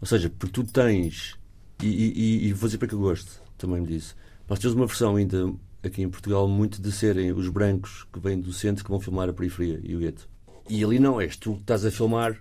Ou 0.00 0.08
seja, 0.08 0.28
porque 0.28 0.52
tu 0.52 0.64
tens, 0.64 1.36
e, 1.80 1.86
e, 1.86 2.48
e 2.48 2.52
vou 2.52 2.66
dizer 2.66 2.78
para 2.78 2.88
que 2.88 2.94
eu 2.94 2.98
gosto 2.98 3.40
também 3.56 3.82
disso, 3.84 4.16
nós 4.48 4.58
temos 4.58 4.74
uma 4.74 4.86
versão 4.86 5.16
ainda 5.16 5.52
aqui 5.82 6.02
em 6.02 6.08
Portugal 6.08 6.48
muito 6.48 6.80
de 6.80 6.90
serem 6.92 7.32
os 7.32 7.48
brancos 7.48 8.06
que 8.12 8.18
vêm 8.18 8.40
do 8.40 8.52
centro 8.52 8.84
que 8.84 8.90
vão 8.90 9.00
filmar 9.00 9.28
a 9.28 9.32
periferia 9.32 9.80
e 9.82 9.94
o 9.94 9.98
gueto. 9.98 10.28
E 10.68 10.82
ali 10.82 10.98
não, 10.98 11.20
és 11.20 11.36
tu 11.36 11.54
que 11.54 11.60
estás 11.60 11.84
a 11.84 11.90
filmar, 11.90 12.38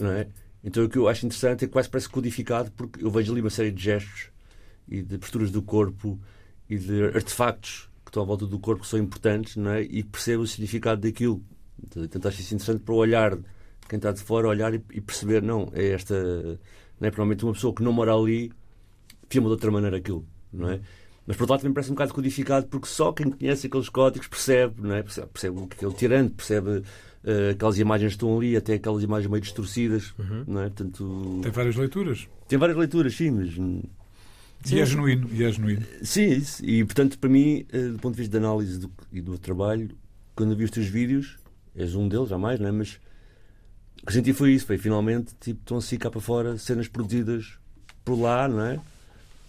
não 0.00 0.10
é? 0.10 0.28
Então 0.64 0.84
o 0.84 0.88
que 0.88 0.96
eu 0.96 1.08
acho 1.08 1.26
interessante 1.26 1.64
é 1.64 1.66
que 1.66 1.72
quase 1.72 1.88
parece 1.88 2.08
codificado 2.08 2.70
porque 2.72 3.04
eu 3.04 3.10
vejo 3.10 3.32
ali 3.32 3.40
uma 3.40 3.50
série 3.50 3.70
de 3.70 3.82
gestos 3.82 4.30
e 4.88 5.02
de 5.02 5.18
posturas 5.18 5.50
do 5.50 5.60
corpo 5.60 6.18
e 6.68 6.78
de 6.78 7.04
artefactos 7.04 7.90
estão 8.12 8.22
à 8.22 8.26
volta 8.26 8.46
do 8.46 8.58
corpo 8.58 8.82
que 8.82 8.88
são 8.88 8.98
importantes 8.98 9.56
não 9.56 9.70
é? 9.70 9.82
e 9.82 10.04
percebe 10.04 10.42
o 10.42 10.46
significado 10.46 11.00
daquilo. 11.00 11.42
Então, 11.82 12.06
tentar 12.06 12.28
achar 12.28 12.40
isso 12.40 12.54
interessante 12.54 12.82
para 12.82 12.94
olhar, 12.94 13.38
quem 13.88 13.96
está 13.96 14.12
de 14.12 14.20
fora, 14.20 14.46
olhar 14.46 14.72
e, 14.74 14.82
e 14.92 15.00
perceber, 15.00 15.42
não, 15.42 15.70
é 15.72 15.88
esta. 15.88 16.14
Não 17.00 17.08
é? 17.08 17.10
Provavelmente 17.10 17.44
uma 17.44 17.54
pessoa 17.54 17.74
que 17.74 17.82
não 17.82 17.92
mora 17.92 18.14
ali 18.14 18.52
filma 19.28 19.48
de 19.48 19.52
outra 19.52 19.70
maneira 19.70 19.96
aquilo, 19.96 20.26
não 20.52 20.70
é? 20.70 20.80
Mas 21.26 21.36
por 21.36 21.44
outro 21.44 21.52
lado 21.52 21.60
também 21.60 21.74
parece 21.74 21.90
um 21.90 21.94
bocado 21.94 22.14
codificado 22.14 22.66
porque 22.66 22.86
só 22.86 23.12
quem 23.12 23.30
conhece 23.30 23.66
aqueles 23.66 23.88
códigos 23.88 24.26
percebe, 24.26 24.82
não 24.82 24.94
é? 24.94 25.02
Percebe, 25.02 25.28
percebe 25.28 25.58
o 25.58 25.66
que 25.66 25.74
é 25.74 25.76
aquele 25.76 25.94
tirante, 25.94 26.34
percebe 26.34 26.70
uh, 26.70 27.50
aquelas 27.52 27.78
imagens 27.78 28.12
que 28.12 28.16
estão 28.16 28.36
ali, 28.36 28.56
até 28.56 28.74
aquelas 28.74 29.02
imagens 29.02 29.30
meio 29.30 29.40
distorcidas, 29.40 30.12
uhum. 30.18 30.44
não 30.46 30.60
é? 30.62 30.64
Portanto, 30.64 31.40
tem 31.42 31.52
várias 31.52 31.76
leituras. 31.76 32.28
Tem 32.48 32.58
várias 32.58 32.76
leituras, 32.76 33.14
sim, 33.14 33.30
mas 33.30 33.54
Sim, 34.64 34.76
e 34.76 34.80
é 34.80 34.86
genuíno, 34.86 35.28
e 35.32 35.44
é 35.44 35.50
genuíno. 35.50 35.84
Sim, 36.02 36.26
isso. 36.26 36.64
E 36.64 36.84
portanto, 36.84 37.18
para 37.18 37.28
mim, 37.28 37.66
eh, 37.72 37.88
do 37.88 37.98
ponto 37.98 38.14
de 38.14 38.22
vista 38.22 38.38
de 38.38 38.44
análise 38.44 38.78
do, 38.78 38.90
e 39.12 39.20
do 39.20 39.36
trabalho, 39.36 39.90
quando 40.36 40.56
vi 40.56 40.64
os 40.64 40.70
teus 40.70 40.86
vídeos, 40.86 41.38
és 41.74 41.94
um 41.94 42.08
deles, 42.08 42.28
jamais, 42.28 42.60
não 42.60 42.68
é? 42.68 42.72
Mas 42.72 43.00
o 44.02 44.06
que 44.06 44.12
senti 44.12 44.32
foi 44.32 44.52
isso, 44.52 44.66
foi 44.66 44.78
finalmente, 44.78 45.34
tipo, 45.40 45.60
estão 45.60 45.78
assim 45.78 45.98
cá 45.98 46.10
para 46.10 46.20
fora, 46.20 46.58
cenas 46.58 46.86
produzidas 46.86 47.58
por 48.04 48.18
lá, 48.18 48.48
não 48.48 48.60
é? 48.60 48.80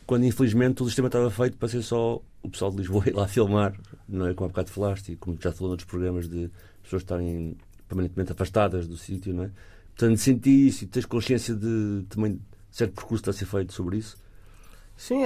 Quando 0.05 0.25
infelizmente 0.25 0.83
o 0.83 0.85
sistema 0.85 1.07
estava 1.07 1.29
feito 1.31 1.57
para 1.57 1.67
ser 1.69 1.81
só 1.81 2.21
o 2.41 2.49
pessoal 2.49 2.71
de 2.71 2.77
Lisboa 2.77 3.03
ir 3.07 3.15
lá 3.15 3.27
filmar, 3.27 3.73
não 4.07 4.27
é? 4.27 4.33
Como 4.33 4.45
há 4.45 4.49
bocado 4.49 4.69
falaste, 4.69 5.13
e 5.13 5.15
como 5.15 5.37
já 5.39 5.51
falou 5.51 5.69
noutros 5.69 5.89
programas 5.89 6.27
de 6.27 6.49
pessoas 6.81 7.03
estarem 7.03 7.55
permanentemente 7.87 8.31
afastadas 8.31 8.87
do 8.87 8.97
sítio, 8.97 9.33
não 9.33 9.45
é? 9.45 9.51
Portanto, 9.95 10.17
senti 10.17 10.67
isso 10.67 10.83
e 10.83 10.87
tens 10.87 11.05
consciência 11.05 11.55
de 11.55 12.03
também 12.09 12.39
certo 12.71 12.93
percurso 12.95 13.21
está 13.21 13.31
a 13.31 13.33
ser 13.33 13.45
feito 13.45 13.73
sobre 13.73 13.97
isso. 13.97 14.17
Sim, 14.97 15.23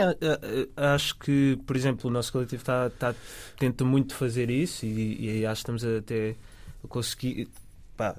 acho 0.75 1.17
que, 1.17 1.59
por 1.65 1.75
exemplo, 1.75 2.09
o 2.09 2.13
nosso 2.13 2.31
coletivo 2.31 2.61
está, 2.61 2.87
está, 2.87 3.15
tenta 3.59 3.83
muito 3.83 4.15
fazer 4.15 4.49
isso 4.49 4.85
e, 4.85 5.39
e 5.39 5.45
acho 5.45 5.63
que 5.63 5.71
estamos 5.71 5.83
até 5.83 6.35
a 6.83 6.87
conseguir, 6.87 7.49
pá, 7.95 8.15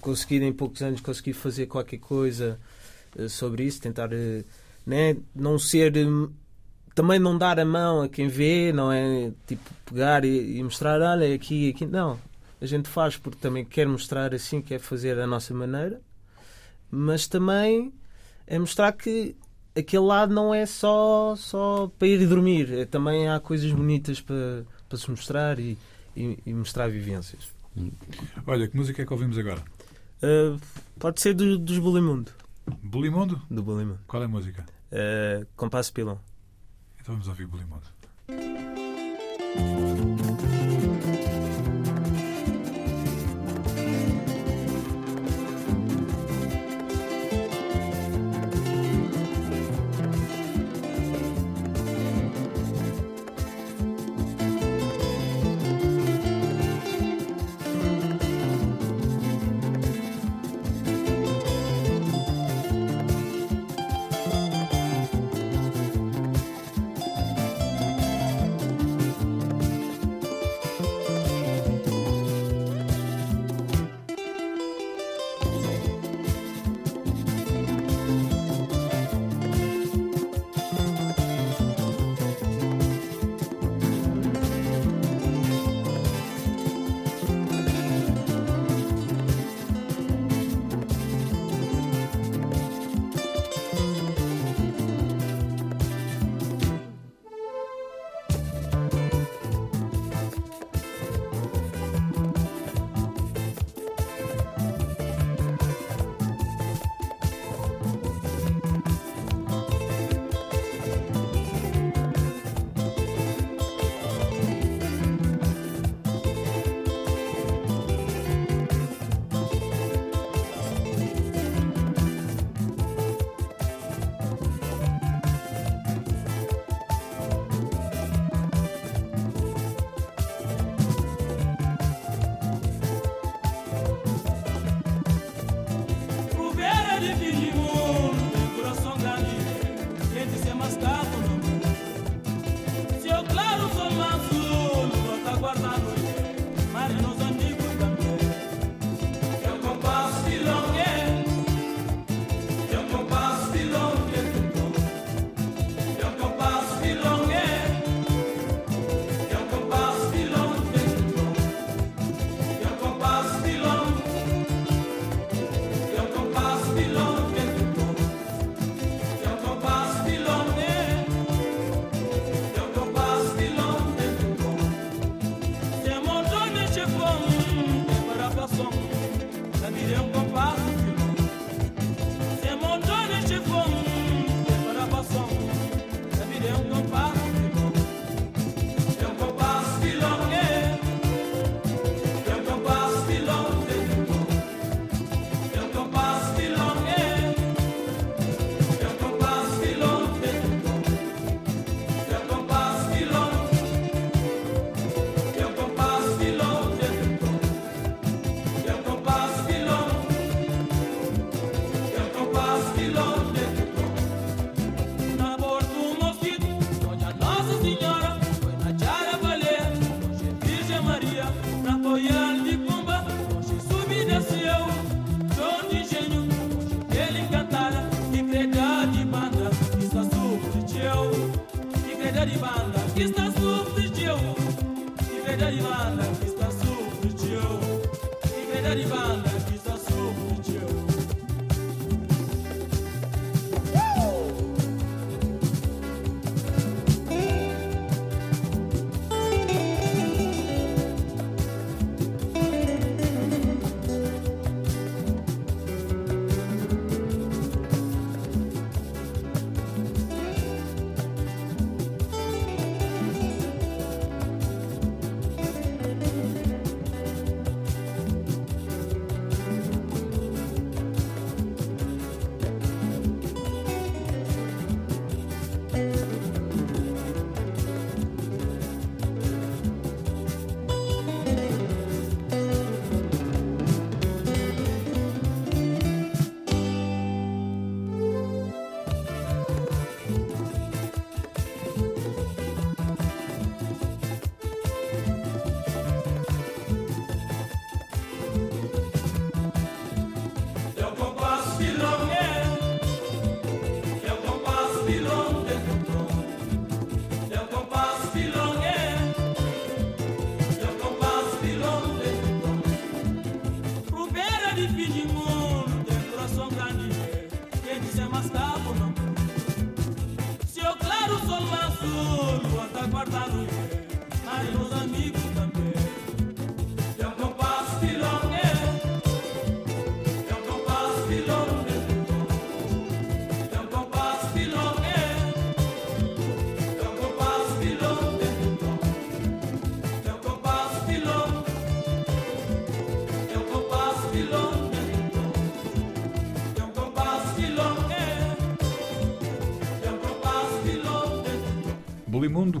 conseguir 0.00 0.42
em 0.42 0.52
poucos 0.52 0.82
anos 0.82 1.00
conseguir 1.00 1.32
fazer 1.32 1.66
qualquer 1.66 1.98
coisa 1.98 2.58
eh, 3.18 3.28
sobre 3.28 3.64
isso, 3.64 3.80
tentar 3.80 4.12
eh, 4.12 4.44
né, 4.86 5.16
não 5.34 5.58
ser 5.58 5.92
também 6.94 7.18
não 7.18 7.36
dar 7.36 7.60
a 7.60 7.64
mão 7.64 8.02
a 8.02 8.08
quem 8.08 8.28
vê, 8.28 8.72
não 8.72 8.90
é 8.90 9.30
tipo 9.46 9.62
pegar 9.84 10.24
e, 10.24 10.56
e 10.56 10.62
mostrar, 10.62 11.00
olha 11.02 11.34
aqui, 11.34 11.68
aqui, 11.68 11.84
não. 11.84 12.18
A 12.58 12.64
gente 12.64 12.88
faz 12.88 13.18
porque 13.18 13.38
também 13.38 13.66
quer 13.66 13.86
mostrar 13.86 14.32
assim, 14.32 14.62
quer 14.62 14.78
fazer 14.78 15.18
a 15.18 15.26
nossa 15.26 15.52
maneira, 15.52 16.00
mas 16.90 17.28
também 17.28 17.92
é 18.46 18.58
mostrar 18.58 18.92
que 18.92 19.36
aquele 19.76 20.04
lado 20.04 20.32
não 20.32 20.54
é 20.54 20.64
só, 20.64 21.34
só 21.36 21.92
para 21.98 22.08
ir 22.08 22.26
dormir, 22.26 22.72
é, 22.72 22.84
também 22.86 23.28
há 23.28 23.38
coisas 23.38 23.70
bonitas 23.70 24.22
para, 24.22 24.64
para 24.88 24.96
se 24.96 25.10
mostrar 25.10 25.58
e, 25.58 25.76
e, 26.16 26.38
e 26.46 26.54
mostrar 26.54 26.88
vivências. 26.88 27.52
Olha, 28.46 28.66
que 28.66 28.74
música 28.74 29.02
é 29.02 29.04
que 29.04 29.12
ouvimos 29.12 29.36
agora? 29.36 29.62
Uh, 30.22 30.58
pode 30.98 31.20
ser 31.20 31.34
do, 31.34 31.58
dos 31.58 31.78
Bulimundo. 31.78 32.30
Bulimundo? 32.82 33.42
Do 33.50 33.62
Bulimundo. 33.62 34.00
Qual 34.06 34.22
é 34.22 34.24
a 34.24 34.28
música? 34.28 34.64
Uh, 34.92 35.46
Compasso 35.56 35.92
Pilão. 35.92 36.20
Então 37.00 37.14
vamos 37.14 37.28
ouvir 37.28 37.46
Bulimundo. 37.46 37.86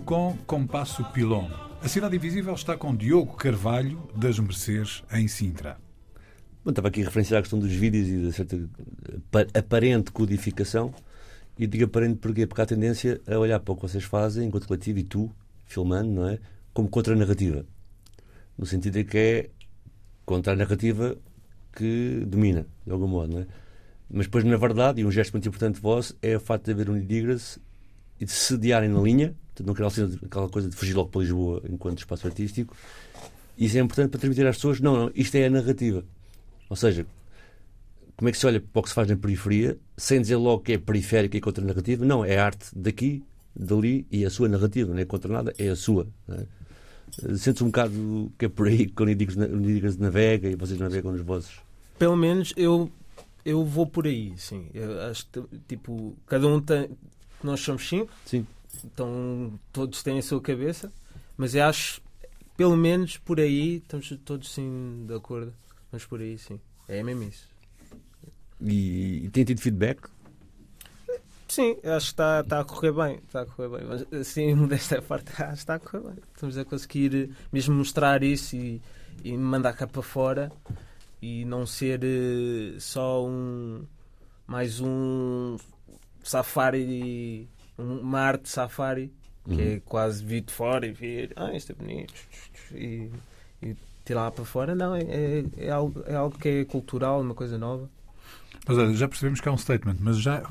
Com 0.06 0.38
Compasso 0.46 1.04
Pilon. 1.06 1.50
A 1.82 1.88
Cidade 1.88 2.14
Invisível 2.14 2.54
está 2.54 2.76
com 2.76 2.94
Diogo 2.94 3.34
Carvalho, 3.34 4.08
das 4.14 4.38
Mercês, 4.38 5.02
em 5.12 5.26
Sintra. 5.26 5.78
Bom, 6.64 6.70
estava 6.70 6.86
aqui 6.86 7.02
a 7.02 7.06
referenciar 7.06 7.40
a 7.40 7.42
questão 7.42 7.58
dos 7.58 7.72
vídeos 7.72 8.08
e 8.08 8.24
da 8.24 8.30
certa 8.30 8.56
aparente 9.58 10.12
codificação. 10.12 10.94
E 11.58 11.66
digo 11.66 11.86
aparente 11.86 12.20
porque, 12.20 12.46
porque 12.46 12.62
há 12.62 12.66
tendência 12.66 13.20
a 13.26 13.36
olhar 13.36 13.58
para 13.58 13.72
o 13.72 13.76
que 13.76 13.82
vocês 13.82 14.04
fazem, 14.04 14.46
enquanto 14.46 14.68
coletivo, 14.68 15.00
e 15.00 15.02
tu, 15.02 15.28
filmando, 15.64 16.08
não 16.12 16.28
é? 16.28 16.38
Como 16.72 16.88
contra-narrativa. 16.88 17.66
No 18.56 18.64
sentido 18.64 18.94
de 18.94 19.04
que 19.04 19.18
é 19.18 19.50
contra 20.24 20.52
a 20.52 20.56
narrativa 20.56 21.18
que 21.72 22.22
domina, 22.28 22.64
de 22.86 22.92
algum 22.92 23.08
modo, 23.08 23.32
não 23.32 23.40
é? 23.40 23.46
Mas 24.08 24.26
depois, 24.26 24.44
na 24.44 24.56
verdade, 24.56 25.00
e 25.00 25.04
um 25.04 25.10
gesto 25.10 25.32
muito 25.32 25.48
importante 25.48 25.80
vosso, 25.80 26.16
é 26.22 26.36
o 26.36 26.40
facto 26.40 26.66
de 26.66 26.70
haver 26.70 26.88
um 26.88 27.00
Digras 27.04 27.58
e 28.20 28.24
de 28.24 28.30
se 28.30 28.52
sediarem 28.52 28.88
na 28.88 29.00
linha, 29.00 29.34
não 29.62 29.74
quero 29.74 29.88
aquela 30.24 30.48
coisa 30.48 30.68
de 30.68 30.76
fugir 30.76 30.94
logo 30.94 31.08
para 31.10 31.20
Lisboa 31.20 31.62
enquanto 31.68 31.98
espaço 31.98 32.26
artístico. 32.26 32.76
Isso 33.58 33.76
é 33.78 33.80
importante 33.80 34.10
para 34.10 34.20
transmitir 34.20 34.46
às 34.46 34.56
pessoas: 34.56 34.80
não, 34.80 34.96
não, 34.96 35.10
isto 35.14 35.34
é 35.36 35.46
a 35.46 35.50
narrativa. 35.50 36.04
Ou 36.68 36.76
seja, 36.76 37.06
como 38.16 38.28
é 38.28 38.32
que 38.32 38.38
se 38.38 38.46
olha 38.46 38.60
para 38.60 38.80
o 38.80 38.82
que 38.82 38.88
se 38.88 38.94
faz 38.94 39.08
na 39.08 39.16
periferia, 39.16 39.78
sem 39.96 40.20
dizer 40.20 40.36
logo 40.36 40.62
que 40.62 40.72
é 40.72 40.78
periférica 40.78 41.36
e 41.36 41.40
contra 41.40 41.62
a 41.62 41.66
narrativa? 41.66 42.04
Não, 42.04 42.24
é 42.24 42.38
arte 42.38 42.66
daqui, 42.74 43.22
dali 43.54 44.06
e 44.10 44.24
a 44.24 44.30
sua 44.30 44.48
narrativa, 44.48 44.92
não 44.92 45.00
é 45.00 45.04
contra 45.04 45.32
nada, 45.32 45.54
é 45.58 45.68
a 45.68 45.76
sua. 45.76 46.06
É? 46.28 47.36
Sentes 47.36 47.62
um 47.62 47.66
bocado 47.66 48.32
que 48.38 48.46
é 48.46 48.48
por 48.48 48.68
aí 48.68 48.86
que 48.86 49.02
o 49.02 49.06
Nidigas 49.06 49.96
navega 49.96 50.48
e 50.48 50.56
vocês 50.56 50.78
navegam 50.78 51.12
nos 51.12 51.22
vossos? 51.22 51.60
Pelo 51.98 52.16
menos 52.16 52.52
eu, 52.56 52.90
eu 53.44 53.64
vou 53.64 53.86
por 53.86 54.06
aí, 54.06 54.34
sim. 54.36 54.66
Eu 54.74 55.00
acho 55.02 55.26
que, 55.30 55.42
tipo, 55.68 56.14
cada 56.26 56.46
um 56.46 56.60
tem. 56.60 56.90
Nós 57.42 57.60
somos 57.60 57.88
cinco. 57.88 58.10
Sim. 58.24 58.46
Então 58.84 59.58
todos 59.72 60.02
têm 60.02 60.18
a 60.18 60.22
sua 60.22 60.40
cabeça, 60.40 60.92
mas 61.36 61.54
eu 61.54 61.64
acho, 61.64 62.00
pelo 62.56 62.76
menos 62.76 63.16
por 63.18 63.40
aí, 63.40 63.76
estamos 63.76 64.08
todos 64.24 64.52
sim 64.52 65.04
de 65.06 65.14
acordo. 65.14 65.52
Mas 65.90 66.04
por 66.04 66.20
aí 66.20 66.36
sim. 66.38 66.60
É 66.88 67.02
mesmo 67.02 67.22
isso. 67.24 67.48
E, 68.60 69.24
e 69.24 69.30
tem 69.30 69.44
tido 69.44 69.60
feedback? 69.60 70.08
Sim, 71.48 71.76
acho 71.84 72.06
que 72.06 72.12
está, 72.12 72.40
está 72.40 72.60
a 72.60 72.64
correr 72.64 72.92
bem. 72.92 73.20
Está 73.26 73.42
a 73.42 73.46
correr 73.46 73.68
bem. 73.68 73.88
Mas 73.88 74.12
assim, 74.12 74.54
desta 74.66 75.00
parte, 75.00 75.30
acho 75.30 75.52
que 75.52 75.58
está 75.58 75.74
a 75.74 75.78
correr 75.78 76.04
bem. 76.04 76.16
Estamos 76.34 76.58
a 76.58 76.64
conseguir 76.64 77.30
mesmo 77.52 77.74
mostrar 77.74 78.22
isso 78.22 78.56
e, 78.56 78.82
e 79.24 79.36
mandar 79.36 79.72
cá 79.72 79.86
para 79.86 80.02
fora 80.02 80.52
e 81.22 81.44
não 81.44 81.64
ser 81.66 82.00
uh, 82.02 82.80
só 82.80 83.24
um 83.26 83.84
mais 84.46 84.80
um 84.80 85.56
safari 86.22 87.48
uma 87.78 88.20
arte 88.20 88.48
safari 88.48 89.12
que 89.44 89.54
uhum. 89.54 89.60
é 89.60 89.80
quase 89.84 90.24
vir 90.24 90.42
de 90.42 90.52
fora 90.52 90.86
e 90.86 90.92
ver, 90.92 91.32
ah, 91.36 91.52
isto 91.52 91.72
é 91.72 91.74
bonito, 91.74 92.14
e, 92.72 93.10
e 93.62 93.76
tirar 94.04 94.24
lá 94.24 94.30
para 94.30 94.44
fora. 94.44 94.74
Não, 94.74 94.94
é, 94.94 95.02
é, 95.02 95.44
é, 95.58 95.70
algo, 95.70 96.02
é 96.06 96.14
algo 96.14 96.36
que 96.36 96.48
é 96.48 96.64
cultural, 96.64 97.20
uma 97.20 97.34
coisa 97.34 97.56
nova. 97.56 97.88
Mas 98.66 98.76
olha, 98.76 98.92
já 98.94 99.06
percebemos 99.06 99.40
que 99.40 99.48
é 99.48 99.52
um 99.52 99.56
statement, 99.56 99.96
mas 100.00 100.18
já 100.18 100.42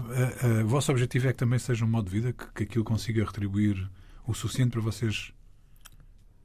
o 0.64 0.68
vosso 0.68 0.90
objetivo 0.92 1.28
é 1.28 1.34
que 1.34 1.38
também 1.38 1.60
seja 1.60 1.84
um 1.84 1.88
modo 1.88 2.10
de 2.10 2.12
vida 2.12 2.32
que, 2.32 2.46
que 2.54 2.64
aquilo 2.64 2.86
consiga 2.86 3.26
retribuir 3.26 3.90
o 4.26 4.34
suficiente 4.34 4.72
para 4.72 4.82
vocês 4.82 5.34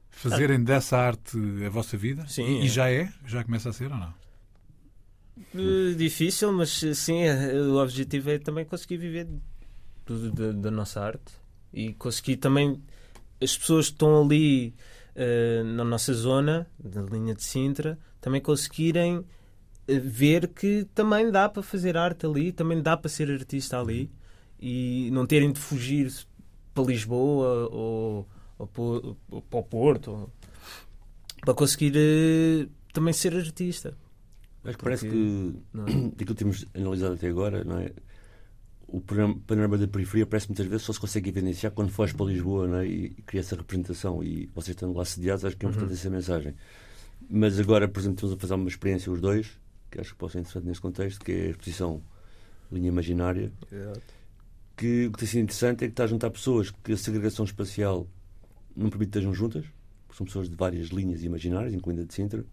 fazerem 0.09 0.57
ah. 0.57 0.63
dessa 0.63 0.97
arte 0.97 1.37
a 1.65 1.69
vossa 1.69 1.97
vida? 1.97 2.27
Sim. 2.27 2.61
E, 2.61 2.65
é. 2.65 2.67
já 2.67 2.91
é? 2.91 3.11
Já 3.25 3.43
começa 3.43 3.69
a 3.69 3.73
ser 3.73 3.91
ou 3.91 3.97
não? 3.97 4.13
Uh, 5.55 5.95
difícil, 5.95 6.51
mas 6.51 6.83
sim, 6.95 7.21
é, 7.21 7.53
o 7.53 7.81
objetivo 7.81 8.29
é 8.29 8.37
também 8.37 8.65
conseguir 8.65 8.97
viver 8.97 9.27
da, 10.31 10.51
da 10.51 10.71
nossa 10.71 11.01
arte 11.01 11.33
e 11.73 11.93
conseguir 11.93 12.37
também 12.37 12.81
as 13.41 13.57
pessoas 13.57 13.87
que 13.87 13.93
estão 13.93 14.23
ali 14.23 14.73
uh, 15.15 15.63
na 15.63 15.83
nossa 15.83 16.13
zona, 16.13 16.67
da 16.79 17.01
linha 17.01 17.33
de 17.33 17.43
Sintra, 17.43 17.97
também 18.19 18.41
conseguirem 18.41 19.17
uh, 19.17 19.25
ver 19.87 20.47
que 20.49 20.85
também 20.93 21.31
dá 21.31 21.49
para 21.49 21.63
fazer 21.63 21.97
arte 21.97 22.25
ali, 22.25 22.51
também 22.51 22.81
dá 22.81 22.95
para 22.95 23.09
ser 23.09 23.31
artista 23.31 23.79
ali 23.79 24.11
e 24.59 25.09
não 25.11 25.25
terem 25.25 25.51
de 25.51 25.59
fugir 25.59 26.11
para 26.73 26.83
Lisboa 26.83 27.67
ou, 27.71 28.27
ou, 28.59 28.67
para, 28.67 28.83
ou 29.31 29.41
para 29.41 29.59
o 29.59 29.63
Porto 29.63 30.11
ou, 30.11 30.29
para 31.41 31.53
conseguir 31.53 31.93
uh, 31.95 32.69
também 32.93 33.13
ser 33.13 33.35
artista. 33.35 33.97
Que 34.63 34.77
parece 34.77 35.09
que, 35.09 35.55
é? 35.73 36.09
daquilo 36.15 36.35
que 36.35 36.35
temos 36.35 36.65
analisado 36.75 37.15
até 37.15 37.27
agora, 37.27 37.63
não 37.63 37.79
é? 37.79 37.91
O 38.91 39.01
panorama 39.01 39.77
da 39.77 39.87
periferia 39.87 40.25
parece 40.25 40.49
muitas 40.49 40.65
vezes 40.65 40.85
só 40.85 40.91
se 40.91 40.99
consegue 40.99 41.29
evidenciar 41.29 41.71
quando 41.71 41.89
foges 41.89 42.13
para 42.13 42.25
Lisboa 42.25 42.67
não 42.67 42.77
é? 42.79 42.87
e, 42.87 43.05
e 43.17 43.21
cria 43.21 43.39
essa 43.39 43.55
representação. 43.55 44.21
E 44.21 44.49
vocês 44.53 44.75
estando 44.75 44.93
lá 44.95 45.05
sediados, 45.05 45.45
acho 45.45 45.55
que 45.55 45.65
é 45.65 45.69
importante 45.69 45.91
uhum. 45.91 45.95
essa 45.95 46.09
mensagem. 46.09 46.55
Mas 47.29 47.57
agora, 47.57 47.87
por 47.87 47.99
exemplo, 48.01 48.15
estamos 48.15 48.33
a 48.35 48.37
fazer 48.37 48.53
uma 48.55 48.67
experiência, 48.67 49.11
os 49.11 49.21
dois, 49.21 49.57
que 49.89 50.01
acho 50.01 50.11
que 50.11 50.17
pode 50.17 50.33
ser 50.33 50.39
interessante 50.39 50.65
neste 50.65 50.81
contexto, 50.81 51.23
que 51.23 51.31
é 51.31 51.45
a 51.45 51.49
exposição 51.51 52.01
Linha 52.69 52.89
Imaginária. 52.89 53.51
Exato. 53.71 54.01
Que 54.75 55.05
o 55.05 55.11
que 55.11 55.19
tem 55.19 55.27
sido 55.27 55.43
interessante 55.43 55.85
é 55.85 55.87
que 55.87 55.93
está 55.93 56.03
a 56.03 56.07
juntar 56.07 56.29
pessoas 56.29 56.71
que 56.71 56.91
a 56.91 56.97
segregação 56.97 57.45
espacial 57.45 58.07
não 58.75 58.89
permite 58.89 59.11
que 59.11 59.19
estejam 59.19 59.33
juntas, 59.33 59.65
porque 60.05 60.17
são 60.17 60.25
pessoas 60.25 60.49
de 60.49 60.55
várias 60.55 60.87
linhas 60.87 61.23
imaginárias, 61.23 61.73
incluindo 61.73 62.01
a 62.01 62.05
de 62.05 62.13
Sintra, 62.13 62.43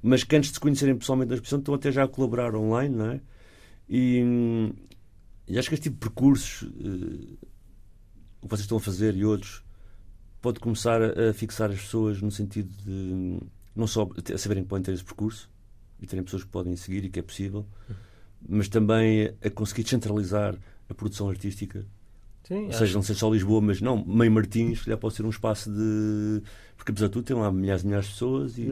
mas 0.00 0.22
que 0.22 0.36
antes 0.36 0.50
de 0.50 0.54
se 0.54 0.60
conhecerem 0.60 0.96
pessoalmente 0.96 1.30
na 1.30 1.34
exposição 1.34 1.58
estão 1.58 1.74
até 1.74 1.90
já 1.90 2.04
a 2.04 2.08
colaborar 2.08 2.54
online, 2.54 2.94
não 2.94 3.10
é? 3.10 3.20
E, 3.88 4.72
e 5.50 5.58
acho 5.58 5.68
que 5.68 5.74
este 5.74 5.90
tipo 5.90 5.96
de 5.96 6.00
percursos, 6.00 6.62
uh, 6.62 7.38
o 8.40 8.42
que 8.42 8.48
vocês 8.48 8.60
estão 8.60 8.78
a 8.78 8.80
fazer 8.80 9.16
e 9.16 9.24
outros, 9.24 9.64
pode 10.40 10.60
começar 10.60 11.02
a, 11.02 11.30
a 11.30 11.34
fixar 11.34 11.70
as 11.70 11.80
pessoas 11.80 12.22
no 12.22 12.30
sentido 12.30 12.70
de 12.84 13.40
não 13.74 13.86
só 13.86 14.08
a 14.32 14.38
saberem 14.38 14.62
que 14.62 14.68
podem 14.68 14.84
ter 14.84 14.92
esse 14.92 15.04
percurso 15.04 15.50
e 16.00 16.06
terem 16.06 16.24
pessoas 16.24 16.44
que 16.44 16.50
podem 16.50 16.76
seguir 16.76 17.04
e 17.04 17.10
que 17.10 17.18
é 17.18 17.22
possível, 17.22 17.66
mas 18.48 18.68
também 18.68 19.34
a 19.44 19.50
conseguir 19.50 19.82
descentralizar 19.82 20.56
a 20.88 20.94
produção 20.94 21.28
artística. 21.28 21.84
Sim, 22.44 22.66
Ou 22.66 22.72
seja, 22.72 22.94
não 22.94 23.02
sei 23.02 23.14
só 23.16 23.28
Lisboa, 23.28 23.60
mas 23.60 23.80
não, 23.80 24.04
Meio 24.04 24.30
Martins 24.30 24.82
já 24.82 24.96
pode 24.96 25.14
ser 25.14 25.24
um 25.24 25.30
espaço 25.30 25.70
de. 25.70 26.42
Porque 26.76 26.92
apesar 26.92 27.08
de 27.08 27.12
tudo 27.12 27.24
tem 27.24 27.36
lá 27.36 27.50
milhares 27.52 27.82
e 27.82 27.86
milhares 27.86 28.06
de 28.06 28.12
pessoas 28.12 28.56
e. 28.56 28.68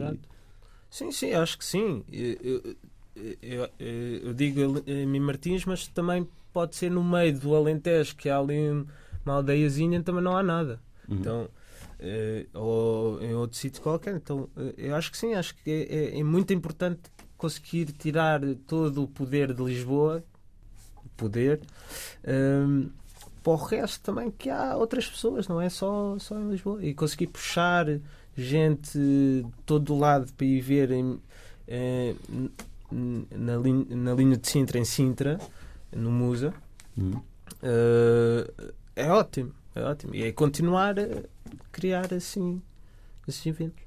Sim, 0.89 1.11
sim, 1.11 1.33
acho 1.33 1.57
que 1.57 1.63
sim. 1.63 2.03
Eu, 2.11 2.33
eu, 2.41 2.75
eu, 3.41 3.69
eu 4.23 4.33
digo 4.33 4.83
Meio 4.85 5.21
Martins, 5.21 5.65
mas 5.65 5.87
também 5.87 6.27
pode 6.53 6.75
ser 6.75 6.89
no 6.89 7.03
meio 7.03 7.37
do 7.37 7.55
Alentejo, 7.55 8.15
que 8.15 8.29
há 8.29 8.37
ali 8.37 8.69
uma 9.25 9.35
aldeiazinha, 9.35 10.01
também 10.01 10.23
não 10.23 10.35
há 10.35 10.43
nada. 10.43 10.79
Uhum. 11.07 11.17
Então, 11.17 11.49
eh, 11.99 12.45
ou 12.53 13.21
em 13.21 13.33
outro 13.33 13.57
sítio 13.57 13.81
qualquer. 13.81 14.15
Então, 14.15 14.49
eh, 14.57 14.73
eu 14.77 14.95
acho 14.95 15.11
que 15.11 15.17
sim, 15.17 15.33
acho 15.33 15.55
que 15.55 15.69
é, 15.69 16.15
é, 16.15 16.19
é, 16.19 16.23
muito 16.23 16.53
importante 16.53 17.01
conseguir 17.37 17.85
tirar 17.93 18.41
todo 18.67 19.03
o 19.03 19.07
poder 19.07 19.53
de 19.53 19.63
Lisboa, 19.63 20.23
poder, 21.15 21.59
um, 22.25 22.31
ehm, 22.31 22.89
para 23.43 23.53
o 23.53 23.55
resto 23.55 24.01
também, 24.03 24.31
que 24.31 24.49
há 24.49 24.75
outras 24.75 25.07
pessoas, 25.07 25.47
não 25.47 25.61
é 25.61 25.69
só, 25.69 26.17
só 26.19 26.37
em 26.39 26.49
Lisboa. 26.49 26.83
E 26.83 26.93
conseguir 26.93 27.27
puxar 27.27 27.85
gente 28.35 28.97
de 28.97 29.45
todo 29.65 29.93
o 29.93 29.99
lado 29.99 30.31
para 30.33 30.45
ir 30.45 30.61
ver 30.61 30.91
em, 30.91 31.19
eh, 31.67 32.15
na, 32.91 33.57
linha, 33.57 33.95
na 33.95 34.13
linha 34.13 34.37
de 34.37 34.47
Sintra, 34.47 34.79
em 34.79 34.85
Sintra, 34.85 35.39
no 35.91 36.11
Musa, 36.11 36.53
uh, 36.97 38.73
é 38.95 39.11
ótimo. 39.11 39.53
É 39.75 39.83
ótimo. 39.83 40.15
E 40.15 40.23
é 40.23 40.31
continuar 40.31 40.99
a 40.99 41.05
criar 41.71 42.13
assim 42.13 42.61
esses 43.27 43.45
eventos. 43.45 43.83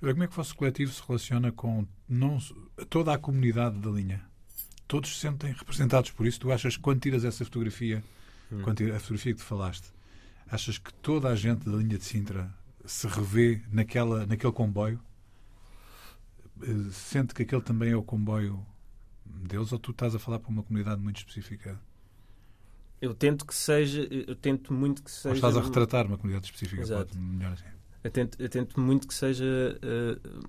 Como 0.00 0.22
é 0.22 0.26
que 0.26 0.32
o 0.32 0.36
vosso 0.36 0.54
coletivo 0.54 0.92
se 0.92 1.02
relaciona 1.06 1.50
com 1.50 1.86
não, 2.08 2.38
toda 2.88 3.12
a 3.12 3.18
comunidade 3.18 3.78
da 3.78 3.90
linha? 3.90 4.22
Todos 4.86 5.14
se 5.14 5.20
sentem 5.20 5.52
representados 5.52 6.10
por 6.10 6.26
isso? 6.26 6.40
Tu 6.40 6.52
achas 6.52 6.76
que 6.76 6.82
quando 6.82 7.00
tiras 7.00 7.24
essa 7.24 7.44
fotografia, 7.44 8.02
hum. 8.50 8.62
quando 8.62 8.78
tiras 8.78 8.96
a 8.96 9.00
fotografia 9.00 9.34
que 9.34 9.40
te 9.40 9.44
falaste, 9.44 9.92
achas 10.48 10.78
que 10.78 10.92
toda 10.94 11.28
a 11.28 11.34
gente 11.34 11.68
da 11.68 11.76
linha 11.76 11.98
de 11.98 12.04
Sintra 12.04 12.48
se 12.84 13.06
revê 13.08 13.60
naquela, 13.70 14.24
naquele 14.24 14.52
comboio? 14.52 15.00
Eh, 16.62 16.90
sente 16.92 17.34
que 17.34 17.42
aquele 17.42 17.62
também 17.62 17.90
é 17.92 17.96
o 17.96 18.02
comboio 18.02 18.64
deles 19.24 19.72
ou 19.72 19.78
tu 19.78 19.90
estás 19.90 20.14
a 20.14 20.18
falar 20.18 20.38
para 20.38 20.50
uma 20.50 20.62
comunidade 20.62 21.00
muito 21.00 21.18
específica? 21.18 21.80
Eu 23.00 23.14
tento 23.14 23.46
que 23.46 23.54
seja, 23.54 24.02
eu 24.02 24.34
tento 24.34 24.72
muito 24.72 25.02
que 25.02 25.10
seja. 25.10 25.28
Ou 25.28 25.34
estás 25.34 25.56
a 25.56 25.60
retratar 25.60 26.06
uma 26.06 26.16
comunidade 26.16 26.46
específica, 26.46 26.82
Exato. 26.82 27.06
pode 27.06 27.18
melhor 27.18 27.52
assim. 27.52 27.64
Eu 28.02 28.10
tento, 28.10 28.40
eu 28.40 28.48
tento 28.48 28.80
muito 28.80 29.06
que 29.06 29.14
seja 29.14 29.44
uh, 29.44 30.48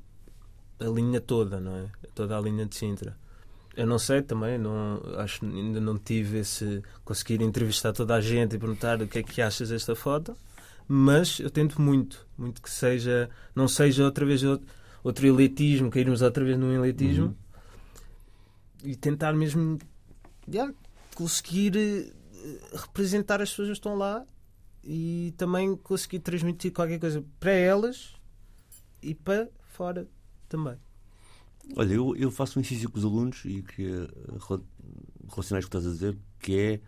a 0.80 0.90
linha 0.90 1.22
toda, 1.22 1.60
não 1.60 1.76
é? 1.76 1.90
Toda 2.16 2.38
a 2.38 2.42
linha 2.42 2.66
de 2.66 2.76
Sintra. 2.76 3.16
Eu 3.76 3.86
não 3.86 4.00
sei 4.00 4.22
também, 4.22 4.58
não, 4.58 5.02
acho 5.18 5.46
ainda 5.46 5.80
não 5.80 5.98
tive 5.98 6.40
esse. 6.40 6.82
conseguir 7.06 7.42
entrevistar 7.42 7.94
toda 7.94 8.16
a 8.16 8.22
gente 8.22 8.56
e 8.56 8.60
perguntar 8.60 9.02
o 9.02 9.08
que 9.08 9.20
é 9.20 9.24
que 9.24 9.42
achas 9.42 9.70
desta 9.70 9.96
foto, 9.96 10.36
mas 10.88 11.40
eu 11.40 11.50
tento 11.50 11.80
muito, 11.80 12.28
muito 12.38 12.62
que 12.62 12.70
seja. 12.70 13.30
não 13.56 13.68
seja 13.68 14.04
outra 14.04 14.26
vez 14.26 14.44
outro, 14.44 14.68
outro 15.04 15.28
elitismo, 15.28 15.90
cairmos 15.90 16.22
outra 16.22 16.44
vez 16.44 16.58
num 16.58 16.84
elitismo. 16.84 17.28
Uhum 17.28 17.50
e 18.84 18.96
tentar 18.96 19.34
mesmo 19.34 19.78
yeah, 20.48 20.74
conseguir 21.16 21.76
eh, 21.78 22.14
representar 22.74 23.42
as 23.42 23.50
pessoas 23.50 23.68
que 23.70 23.74
estão 23.74 23.96
lá 23.96 24.26
e 24.84 25.34
também 25.38 25.76
conseguir 25.76 26.20
transmitir 26.20 26.72
qualquer 26.72 27.00
coisa 27.00 27.24
para 27.40 27.52
elas 27.52 28.14
e 29.02 29.14
para 29.14 29.50
fora 29.62 30.08
também. 30.48 30.78
Olha, 31.76 31.94
eu, 31.94 32.16
eu 32.16 32.32
faço 32.32 32.58
um 32.58 32.62
exercício 32.62 32.90
com 32.90 32.98
os 32.98 33.06
alunos 33.06 33.44
e 33.46 33.62
que 33.62 34.08
relacionar 35.30 35.62
com 35.62 35.68
o 35.68 35.70
que 35.70 35.78
estás 35.78 35.86
a 35.86 35.90
dizer, 35.90 36.18
que 36.40 36.60
é 36.60 36.82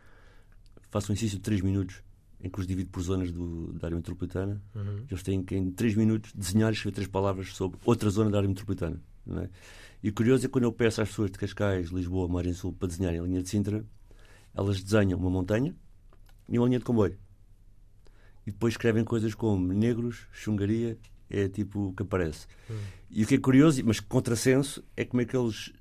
faço 0.89 1.11
um 1.11 1.13
exercício 1.13 1.37
de 1.37 1.43
3 1.43 1.61
minutos 1.61 2.01
em 2.43 2.49
que 2.49 2.59
os 2.59 2.67
divido 2.67 2.89
por 2.89 3.01
zonas 3.01 3.31
do, 3.31 3.73
da 3.73 3.87
área 3.87 3.95
metropolitana. 3.95 4.61
Uhum. 4.75 5.05
Eles 5.09 5.23
têm 5.23 5.43
que, 5.43 5.55
em 5.55 5.71
3 5.71 5.95
minutos, 5.95 6.31
desenhar 6.33 6.71
e 6.71 6.73
escrever 6.73 6.95
três 6.95 7.07
palavras 7.07 7.53
sobre 7.53 7.79
outra 7.85 8.09
zona 8.09 8.29
da 8.29 8.37
área 8.37 8.49
metropolitana. 8.49 9.01
É? 9.29 9.49
E 10.03 10.09
o 10.09 10.13
curioso 10.13 10.45
é 10.45 10.47
que 10.47 10.51
quando 10.51 10.63
eu 10.63 10.71
peço 10.71 11.01
às 11.01 11.09
pessoas 11.09 11.29
de 11.29 11.37
Cascais, 11.37 11.89
Lisboa, 11.89 12.27
Margem 12.27 12.53
Sul 12.53 12.73
para 12.73 12.87
desenharem 12.87 13.19
a 13.19 13.23
linha 13.23 13.41
de 13.41 13.49
Sintra, 13.49 13.85
elas 14.53 14.81
desenham 14.81 15.19
uma 15.19 15.29
montanha 15.29 15.75
e 16.49 16.57
uma 16.57 16.67
linha 16.67 16.79
de 16.79 16.85
comboio. 16.85 17.17
E 18.45 18.51
depois 18.51 18.73
escrevem 18.73 19.03
coisas 19.03 19.35
como 19.35 19.71
negros, 19.71 20.27
chungaria, 20.31 20.97
é 21.29 21.47
tipo 21.47 21.89
o 21.89 21.93
que 21.93 22.01
aparece. 22.01 22.47
Hum. 22.69 22.79
E 23.09 23.23
o 23.23 23.27
que 23.27 23.35
é 23.35 23.37
curioso, 23.37 23.81
mas 23.85 23.99
contrassenso, 23.99 24.83
é 24.97 25.05
como 25.05 25.21
é 25.21 25.25
que 25.25 25.37
eles 25.37 25.71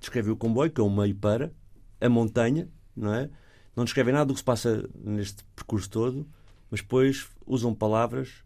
descrevem 0.00 0.32
o 0.32 0.36
comboio, 0.36 0.70
que 0.70 0.80
é 0.80 0.84
um 0.84 0.94
meio 0.94 1.14
para, 1.14 1.52
a 2.00 2.08
montanha, 2.08 2.68
não 2.96 3.14
é? 3.14 3.30
Não 3.74 3.84
descrevem 3.84 4.12
nada 4.12 4.26
do 4.26 4.34
que 4.34 4.40
se 4.40 4.44
passa 4.44 4.88
neste 4.94 5.44
percurso 5.56 5.88
todo, 5.88 6.26
mas 6.70 6.80
depois 6.80 7.28
usam 7.46 7.74
palavras 7.74 8.44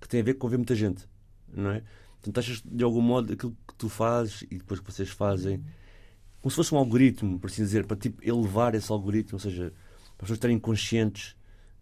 que 0.00 0.08
têm 0.08 0.20
a 0.20 0.24
ver 0.24 0.34
com 0.34 0.48
ver 0.48 0.56
muita 0.56 0.74
gente, 0.74 1.08
não 1.52 1.70
é? 1.70 1.82
Portanto, 2.14 2.38
achas 2.38 2.62
de 2.62 2.84
algum 2.84 3.00
modo 3.00 3.32
aquilo 3.32 3.56
que 3.66 3.74
tu 3.74 3.88
fazes 3.88 4.42
e 4.42 4.58
depois 4.58 4.80
que 4.80 4.90
vocês 4.90 5.08
fazem, 5.10 5.64
como 6.40 6.50
se 6.50 6.56
fosse 6.56 6.74
um 6.74 6.78
algoritmo, 6.78 7.38
por 7.38 7.48
assim 7.48 7.62
dizer, 7.62 7.86
para 7.86 7.96
tipo, 7.96 8.22
elevar 8.22 8.74
esse 8.74 8.90
algoritmo, 8.90 9.36
ou 9.36 9.40
seja, 9.40 9.72
para 9.72 10.06
as 10.08 10.20
pessoas 10.20 10.36
estarem 10.36 10.58
conscientes 10.58 11.36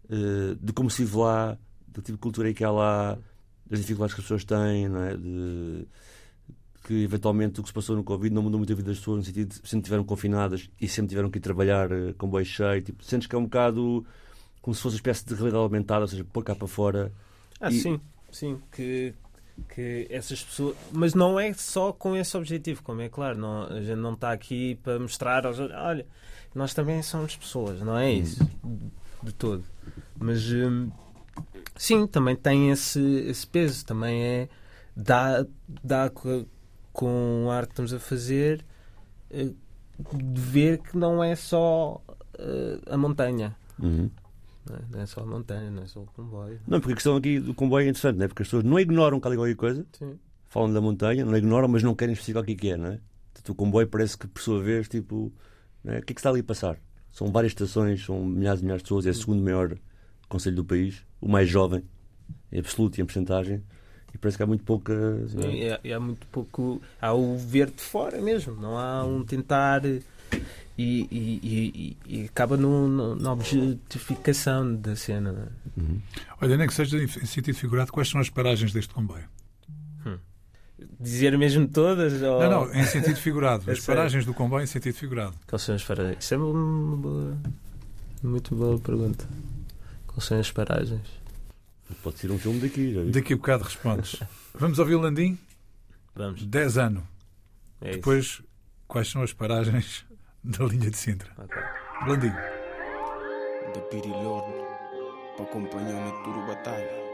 uh, 0.05 0.55
de 0.55 0.73
como 0.73 0.89
se 0.89 1.03
vive 1.03 1.17
lá, 1.17 1.57
do 1.87 2.01
tipo 2.01 2.13
de 2.13 2.21
cultura 2.21 2.53
que 2.53 2.63
há 2.63 2.71
lá, 2.71 3.17
das 3.65 3.79
dificuldades 3.79 4.13
que 4.13 4.21
as 4.21 4.25
pessoas 4.25 4.43
têm, 4.43 4.87
não 4.87 5.03
é? 5.03 5.15
De, 5.15 5.87
que 6.85 7.03
eventualmente 7.03 7.59
o 7.59 7.63
que 7.63 7.69
se 7.69 7.73
passou 7.73 7.95
no 7.95 8.03
Covid 8.03 8.33
não 8.33 8.43
mudou 8.43 8.59
muito 8.59 8.71
a 8.71 8.75
vida 8.75 8.89
das 8.89 8.99
pessoas, 8.99 9.17
no 9.17 9.23
sentido 9.23 9.49
de 9.49 9.55
sempre 9.55 9.79
estiveram 9.79 10.03
confinadas 10.03 10.69
e 10.79 10.87
sempre 10.87 11.09
tiveram 11.09 11.31
que 11.31 11.39
ir 11.39 11.41
trabalhar 11.41 11.91
uh, 11.91 12.13
com 12.13 12.27
boi 12.29 12.45
cheio. 12.45 12.81
Tipo, 12.81 13.03
sentes 13.03 13.27
que 13.27 13.35
é 13.35 13.39
um 13.39 13.45
bocado 13.45 14.05
como 14.61 14.75
se 14.75 14.81
fosse 14.81 14.95
uma 14.95 14.99
espécie 14.99 15.25
de 15.25 15.33
realidade 15.33 15.63
aumentada, 15.63 16.01
ou 16.01 16.07
seja, 16.07 16.23
pôr 16.23 16.43
cá 16.43 16.53
para 16.53 16.67
fora. 16.67 17.11
Ah, 17.59 17.69
e... 17.69 17.79
sim, 17.79 17.99
sim. 18.31 18.61
Que, 18.71 19.15
que 19.73 20.05
essas 20.11 20.43
pessoas. 20.43 20.75
Mas 20.91 21.15
não 21.15 21.39
é 21.39 21.53
só 21.53 21.91
com 21.91 22.15
esse 22.15 22.37
objetivo, 22.37 22.83
como 22.83 23.01
é 23.01 23.09
claro, 23.09 23.37
não, 23.37 23.63
a 23.63 23.81
gente 23.81 23.99
não 23.99 24.13
está 24.13 24.31
aqui 24.31 24.75
para 24.83 24.99
mostrar 24.99 25.45
aos 25.45 25.59
olha, 25.59 26.05
nós 26.53 26.73
também 26.73 27.01
somos 27.01 27.35
pessoas, 27.35 27.81
não 27.81 27.97
é 27.97 28.11
isso? 28.13 28.47
de 29.25 29.33
todo. 29.33 29.63
Mas 30.17 30.51
hum, 30.51 30.89
sim, 31.75 32.07
também 32.07 32.35
tem 32.35 32.69
esse, 32.69 33.01
esse 33.01 33.45
peso. 33.45 33.85
Também 33.85 34.23
é. 34.23 34.49
dá, 34.95 35.45
dá 35.83 36.11
com 36.95 37.47
a 37.51 37.57
arte 37.57 37.67
que 37.67 37.73
estamos 37.73 37.93
a 37.93 37.99
fazer 37.99 38.65
eh, 39.29 39.51
de 40.13 40.41
ver 40.41 40.79
que 40.79 40.97
não 40.97 41.23
é 41.23 41.35
só 41.35 42.01
eh, 42.39 42.79
a 42.87 42.97
montanha. 42.97 43.55
Uhum. 43.77 44.09
Não 44.67 44.75
é? 44.75 44.79
Não 44.89 45.01
é 45.01 45.05
só 45.05 45.21
a 45.21 45.25
montanha, 45.25 45.69
não 45.69 45.83
é 45.83 45.87
só 45.87 45.99
o 45.99 46.05
comboio. 46.05 46.59
Não, 46.65 46.79
porque 46.79 46.93
a 46.93 46.95
questão 46.95 47.17
aqui 47.17 47.39
do 47.39 47.53
comboio 47.53 47.85
é 47.85 47.89
interessante, 47.89 48.17
não 48.17 48.25
é? 48.25 48.27
Porque 48.27 48.41
as 48.43 48.47
pessoas 48.47 48.63
não 48.63 48.79
ignoram 48.79 49.19
que 49.19 49.27
há 49.27 49.29
ali 49.29 49.37
qualquer 49.37 49.55
coisa, 49.55 49.85
Sim. 49.91 50.17
falam 50.45 50.73
da 50.73 50.81
montanha, 50.81 51.25
não 51.25 51.37
ignoram, 51.37 51.67
mas 51.67 51.83
não 51.83 51.93
querem 51.93 52.13
especificar 52.13 52.43
o 52.43 52.45
que 52.45 52.69
é 52.69 52.71
é, 52.71 52.77
não 52.77 52.87
é? 52.87 52.99
Portanto, 53.33 53.49
o 53.49 53.55
comboio 53.55 53.87
parece 53.87 54.17
que, 54.17 54.27
por 54.27 54.41
sua 54.41 54.61
vez, 54.61 54.87
tipo, 54.87 55.31
é? 55.83 55.99
o 55.99 56.01
que 56.01 56.13
é 56.13 56.15
que 56.15 56.19
está 56.19 56.29
ali 56.29 56.39
a 56.39 56.43
passar? 56.43 56.77
São 57.11 57.31
várias 57.31 57.51
estações, 57.51 58.03
são 58.03 58.25
milhares 58.25 58.61
e 58.61 58.63
milhares 58.63 58.81
de 58.81 58.85
pessoas, 58.85 59.05
é 59.05 59.09
o 59.09 59.13
segundo 59.13 59.43
maior 59.43 59.77
conselho 60.27 60.55
do 60.55 60.65
país, 60.65 61.05
o 61.21 61.27
mais 61.27 61.47
jovem, 61.49 61.83
em 62.51 62.59
absoluto 62.59 62.97
e 62.97 63.01
em 63.01 63.05
porcentagem, 63.05 63.61
e 64.15 64.17
parece 64.17 64.37
que 64.37 64.43
há 64.43 64.47
muito 64.47 64.63
pouca. 64.63 64.93
não 64.93 65.41
é? 65.43 65.51
Sim, 65.51 65.57
e 65.57 65.69
há, 65.71 65.79
e 65.83 65.93
há 65.93 65.99
muito 65.99 66.25
pouco. 66.27 66.81
Há 67.01 67.13
o 67.13 67.37
ver 67.37 67.69
de 67.69 67.81
fora 67.81 68.19
mesmo, 68.21 68.55
não 68.55 68.77
há 68.77 69.03
um 69.05 69.23
tentar. 69.23 69.81
E, 69.85 70.01
e, 70.77 71.07
e- 71.11 71.97
e- 72.07 72.21
e 72.21 72.25
acaba 72.25 72.57
no, 72.57 72.87
no- 72.87 73.15
na 73.15 73.31
objetificação 73.31 74.75
da 74.75 74.95
cena. 74.95 75.51
é? 75.77 75.79
Uhum. 75.81 76.01
Olha, 76.41 76.57
nem 76.57 76.67
que 76.67 76.73
seja 76.73 76.97
em 77.01 77.07
sentido 77.07 77.55
figurado, 77.55 77.91
quais 77.93 78.09
são 78.09 78.19
as 78.19 78.29
paragens 78.29 78.73
deste 78.73 78.93
comboio? 78.93 79.23
Dizer 80.99 81.37
mesmo 81.37 81.67
todas? 81.67 82.21
Ou... 82.21 82.39
Não, 82.41 82.65
não, 82.65 82.73
em 82.73 82.83
sentido 82.85 83.15
figurado. 83.17 83.63
É 83.69 83.71
As 83.71 83.79
paragens 83.79 84.25
do 84.25 84.33
comboio 84.33 84.63
em 84.63 84.67
sentido 84.67 84.95
figurado. 84.95 85.33
Quais 85.47 85.61
são 85.61 85.73
as 85.75 85.83
paragens? 85.83 86.17
Isso 86.23 86.33
é 86.33 86.37
uma 86.37 86.97
boa, 86.97 87.37
muito 88.21 88.53
boa 88.55 88.77
pergunta. 88.79 89.25
Quais 90.07 90.25
são 90.25 90.37
as 90.39 90.51
paragens? 90.51 91.01
Pode 92.01 92.17
ser 92.19 92.31
um 92.31 92.39
filme 92.39 92.59
daqui, 92.59 92.93
já? 92.93 93.01
Daqui 93.03 93.33
a 93.33 93.37
bocado 93.37 93.63
respondes. 93.63 94.19
Vamos 94.55 94.79
ouvir 94.79 94.95
o 94.95 94.99
Landim? 95.01 95.37
Vamos. 96.15 96.45
10 96.45 96.77
anos. 96.77 97.03
É 97.81 97.89
isso. 97.89 97.97
Depois, 97.97 98.41
quais 98.87 99.09
são 99.09 99.21
as 99.21 99.33
paragens 99.33 100.05
da 100.43 100.65
linha 100.65 100.89
de 100.89 100.97
Sintra? 100.97 101.31
Ok. 101.37 101.57
Landim. 102.07 102.29
da 102.29 103.81
Pirilorne 103.89 104.65
para 105.35 105.45
acompanhar 105.45 106.05
na 106.05 106.23
Turo 106.23 106.47
Batalha. 106.47 107.05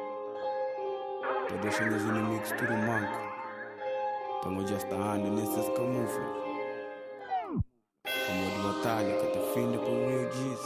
Para 1.47 1.57
deixar 1.57 1.91
os 1.91 2.03
inimigos 2.03 2.51
tudo 2.51 2.73
manco. 2.73 3.31
Para 4.41 4.51
nós 4.51 4.69
já 4.69 4.77
está 4.77 4.95
ando 4.95 5.31
nessas 5.31 5.65
camufla. 5.75 6.41
Como 8.27 8.51
de 8.51 8.61
batalha 8.63 9.17
que 9.17 9.27
te 9.27 9.53
fim 9.53 9.71
para 9.71 9.89
o 9.89 10.09
Rio 10.09 10.31
Giz. 10.31 10.59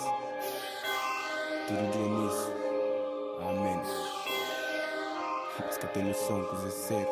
Tudo 1.67 1.91
dia 1.91 2.07
nisso. 2.07 2.64
Amém. 3.41 3.81
Mas 5.59 5.77
que 5.77 5.99
noção 5.99 6.43
que 6.45 6.55
isso 6.55 6.67
é 6.67 6.69
sério. 6.69 7.09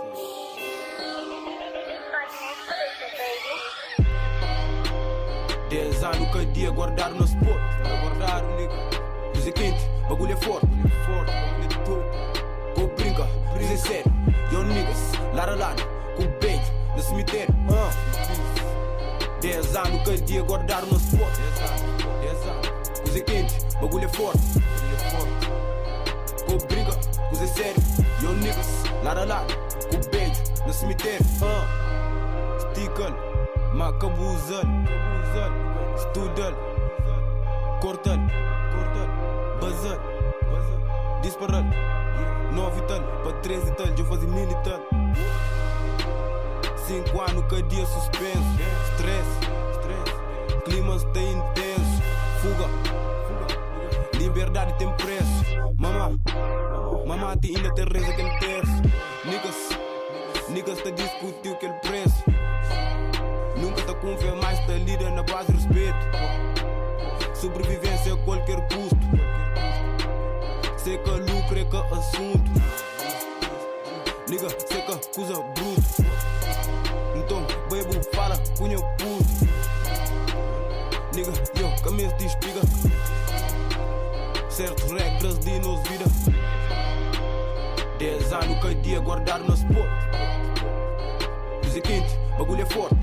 Dez 5.69 6.03
anos 6.03 6.27
cada 6.27 6.45
dia 6.45 6.71
guardar 6.71 7.09
no 7.11 7.25
spot. 7.25 7.59
Guardar 8.01 8.43
nigga. 8.55 8.93
Quente, 9.55 9.85
bagulho 10.07 10.33
é 10.33 10.37
forte. 10.37 10.67
Forte, 11.05 11.31
bagulho 11.31 11.65
é 11.65 11.67
top 11.83 12.79
Go 12.79 12.87
brinca, 12.95 13.23
brisa 13.53 13.73
é 13.73 13.77
sério. 13.77 14.13
Yo 14.51 14.63
niggas, 14.63 15.11
lara 15.33 15.55
lara 15.55 15.75
Com 16.15 16.25
beijo, 16.39 16.71
no 16.95 17.01
cemitério. 17.01 17.53
Uh. 17.69 19.41
Dez 19.41 19.75
anos 19.75 20.03
cada 20.05 20.17
dia 20.17 20.41
guardar 20.43 20.85
no 20.85 20.95
spot. 20.95 21.33
Dez 22.21 22.47
anos 22.47 23.01
Luz 23.01 23.15
é 23.17 23.21
quente, 23.21 23.53
Bagulho 23.81 24.05
é 24.05 24.09
forte 24.09 24.39
lara 29.03 29.25
lara 29.25 29.45
Com 29.91 30.09
beijo, 30.09 30.41
no 30.65 30.73
cemitério 30.73 31.25
uh. 31.41 31.83
Stickle, 32.59 33.13
macabuzal, 33.73 34.63
studal, 35.97 36.53
cortal, 37.81 38.17
bazar, 39.59 39.99
disparal, 41.21 41.63
nove 42.51 42.81
tal, 42.87 43.01
para 43.23 43.33
três 43.41 43.67
e 43.67 43.71
tal, 43.73 43.87
eu 43.87 44.05
fazia 44.05 44.27
mil 44.27 44.47
tal. 44.63 44.79
Cinco 46.87 47.21
anos, 47.21 47.43
cada 47.49 47.63
dia 47.63 47.85
suspenso, 47.85 48.41
stress, 48.93 49.27
clima 50.65 50.95
está 50.95 51.21
intenso, 51.21 52.01
fuga, 52.41 53.02
liberdade 54.33 54.73
tem 54.79 54.91
preço, 54.93 55.77
mamá, 55.77 56.09
mamá 57.05 57.37
te 57.37 57.55
ainda 57.55 57.71
tem 57.75 57.85
reza 57.85 58.11
aquele 58.11 58.39
terço, 58.39 58.81
niggas, 59.25 59.69
niggas 60.49 60.81
tá 60.81 60.89
discutiu 60.89 61.53
aquele 61.53 61.73
preço. 61.73 62.23
Nunca 63.55 63.83
tá 63.83 63.93
com 63.93 64.17
fé, 64.17 64.31
mas 64.41 64.59
tá 64.65 64.73
lida 64.73 65.07
na 65.11 65.21
base 65.21 65.51
de 65.51 65.59
respeito. 65.59 67.35
Sobrevivência 67.35 68.15
a 68.15 68.17
qualquer 68.25 68.59
custo. 68.69 68.97
Que 70.83 70.97
lucro 70.97 71.59
é 71.59 71.65
que 71.65 71.93
assunto. 71.93 72.51
Nigga, 74.27 74.49
sei 74.49 74.81
que 74.81 75.15
coisa 75.15 75.35
bruto. 75.35 76.03
Então, 77.15 77.45
bebo, 77.69 78.03
fala, 78.15 78.35
cunha 78.57 78.79
puto. 78.97 79.47
Nigga, 81.13 81.31
yo, 81.55 81.83
camisa 81.83 82.15
de 82.15 82.25
espiga. 82.25 82.61
Certas 84.53 84.91
regras 84.91 85.39
nos 85.65 85.81
vida. 85.89 86.05
Dez 87.97 88.31
anos 88.31 88.61
cada 88.61 88.75
dia 88.75 88.99
guardar 88.99 89.39
no. 89.39 89.47
Luz 89.47 89.65
é 91.75 91.81
quente, 91.81 92.15
bagulho 92.37 92.61
é 92.61 92.65
forte. 92.67 92.95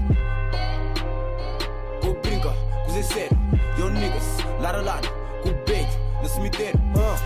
Go 2.05 2.15
brinca, 2.23 2.55
coisa 2.85 3.01
é 3.01 3.03
sério. 3.03 3.37
Yo 3.77 3.91
niggas, 3.91 4.37
lara 4.61 4.81
lara, 4.81 5.09
com 5.43 5.51
beijo, 5.67 5.99
no 6.23 6.29
cemitério. 6.29 6.81
Uh. 6.95 7.17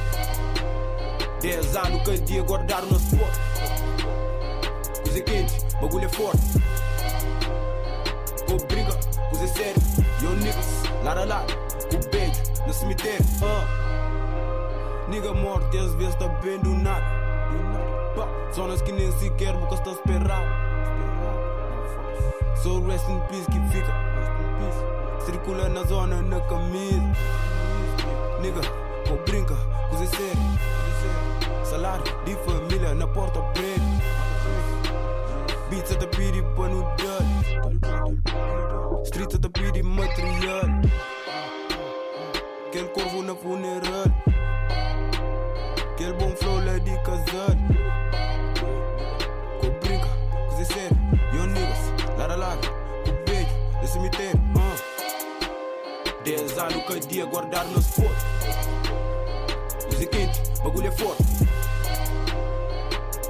Dez 1.42 1.76
anos 1.76 2.02
cada 2.02 2.16
dia 2.16 2.42
guardar 2.44 2.80
no 2.80 2.96
spot. 2.96 3.28
Coisa 5.02 5.20
quente, 5.20 5.52
bagulho 5.82 6.06
é 6.06 6.08
forte. 6.08 6.40
Go 8.48 8.56
brinca, 8.68 8.98
coisa 9.28 9.44
é 9.44 9.48
sério. 9.48 9.82
Yo 10.22 10.30
niggas, 10.30 10.82
lara 11.04 11.26
lara, 11.26 11.44
com 11.90 12.00
beijo, 12.10 12.40
no 12.66 12.72
cemitério. 12.72 13.20
Uh. 13.42 13.93
Nigga 15.08 15.34
morte, 15.34 15.76
às 15.78 15.94
vezes 15.94 16.14
tá 16.14 16.26
bem 16.42 16.58
do 16.60 16.70
nada. 16.70 17.04
Zonas 18.54 18.80
que 18.80 18.92
nem 18.92 19.10
sequer 19.18 19.52
boca 19.54 19.74
está 19.74 19.90
esperado. 19.90 20.46
Sou 22.62 22.82
rest 22.86 23.08
in 23.08 23.20
peace 23.28 23.46
que 23.50 23.60
fica. 23.70 23.92
Circula 25.26 25.68
na 25.68 25.82
zona 25.84 26.22
na 26.22 26.40
camisa. 26.40 27.12
Nigga, 28.40 28.60
com 29.08 29.16
brinca, 29.24 29.54
coisa 29.90 30.06
séria. 30.06 31.64
Salário 31.64 32.04
de 32.24 32.34
família 32.36 32.94
na 32.94 33.06
porta 33.06 33.42
preta. 33.52 33.82
Beats 35.68 35.92
a 35.92 36.06
pedir 36.06 36.44
pano 36.56 36.82
dano. 36.96 37.42
Street 39.04 39.34
a 39.34 39.48
pedir 39.50 39.82
material. 39.82 40.62
Aquele 42.68 42.88
corvo 42.88 43.22
na 43.22 43.34
funeral. 43.34 44.33
Aquele 46.04 46.18
bom 46.18 46.36
flow 46.36 46.56
lá 46.56 46.78
de 46.78 46.90
casal. 46.98 47.56
Com 49.58 49.70
brinca, 49.80 50.06
coisa 50.48 50.64
séria. 50.66 50.98
Yo 51.32 51.46
niggas, 51.46 51.78
lara 52.18 52.36
lara, 52.36 52.60
com 53.06 53.24
beijo, 53.24 53.48
no 53.80 53.88
cemitério. 53.88 54.38
Uh. 54.54 54.76
Dez 56.22 56.58
anos 56.58 56.84
cada 56.86 57.00
dia 57.00 57.24
guardar 57.24 57.64
no 57.68 57.78
spot. 57.78 58.12
Luz 59.86 60.02
é 60.02 60.04
quente, 60.04 60.42
bagulho 60.62 60.88
é 60.88 60.90
forte. 60.90 61.24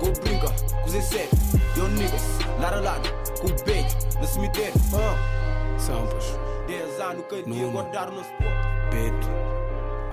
Com 0.00 0.12
brinca, 0.20 0.50
coisa 0.82 1.00
séria. 1.00 1.30
Yo 1.76 1.86
niggas, 1.86 2.38
lara 2.60 2.80
lara, 2.80 3.02
com 3.40 3.64
beijo, 3.64 3.96
no 4.20 4.26
cemitério. 4.26 4.74
Uh. 4.92 5.78
Sampas, 5.78 6.36
dez 6.66 7.00
anos 7.00 7.24
cada 7.30 7.42
dia 7.44 7.68
guardar 7.68 8.10
no 8.10 8.20
spot. 8.20 8.52
Peto, 8.90 9.28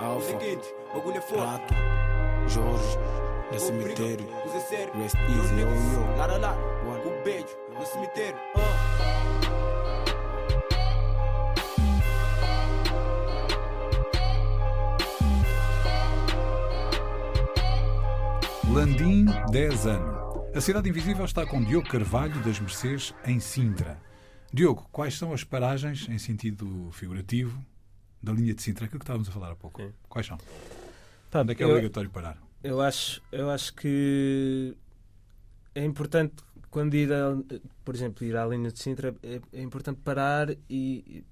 é 0.00 0.04
Alfa, 0.04 0.32
é 1.16 1.20
forte. 1.20 1.64
Prato, 1.74 2.01
Jorge, 2.48 2.98
no 3.52 3.58
cemitério. 3.58 4.26
Rest 4.94 5.16
easy, 5.16 5.60
yo, 5.60 5.68
yo. 5.68 6.16
lara 6.16 6.36
lara, 6.38 6.58
One. 6.86 7.02
com 7.02 7.22
beijo, 7.22 7.56
no 7.78 7.86
cemitério. 7.86 8.36
Uh. 8.56 9.22
Landim, 18.72 19.26
10 19.50 19.86
anos. 19.86 20.56
A 20.56 20.60
Cidade 20.60 20.88
Invisível 20.88 21.24
está 21.24 21.46
com 21.46 21.62
Diogo 21.62 21.88
Carvalho 21.88 22.42
das 22.42 22.58
Mercês 22.58 23.14
em 23.26 23.38
Sintra. 23.38 24.00
Diogo, 24.52 24.88
quais 24.90 25.16
são 25.16 25.32
as 25.32 25.44
paragens, 25.44 26.08
em 26.08 26.18
sentido 26.18 26.90
figurativo, 26.92 27.62
da 28.22 28.32
linha 28.32 28.54
de 28.54 28.62
Sintra, 28.62 28.86
aquilo 28.86 29.00
que 29.00 29.04
estávamos 29.04 29.28
a 29.28 29.32
falar 29.32 29.50
há 29.52 29.56
pouco. 29.56 29.82
Sim. 29.82 29.92
Quais 30.08 30.26
são? 30.26 30.38
Pá, 31.32 31.40
Onde 31.40 31.52
é 31.52 31.54
que 31.56 31.62
é 31.62 31.66
eu- 31.66 31.70
obrigatório 31.70 32.10
parar? 32.10 32.36
Eu 32.62 32.80
acho, 32.80 33.20
eu 33.32 33.50
acho 33.50 33.74
que 33.74 34.76
é 35.74 35.84
importante 35.84 36.34
quando 36.70 36.94
ir, 36.94 37.12
a, 37.12 37.36
por 37.84 37.94
exemplo, 37.94 38.24
ir 38.24 38.36
à 38.36 38.46
linha 38.46 38.70
de 38.70 38.78
Sintra, 38.78 39.14
é, 39.22 39.40
é 39.52 39.62
importante 39.62 40.00
parar 40.00 40.48
e, 40.50 40.56
e 40.70 41.24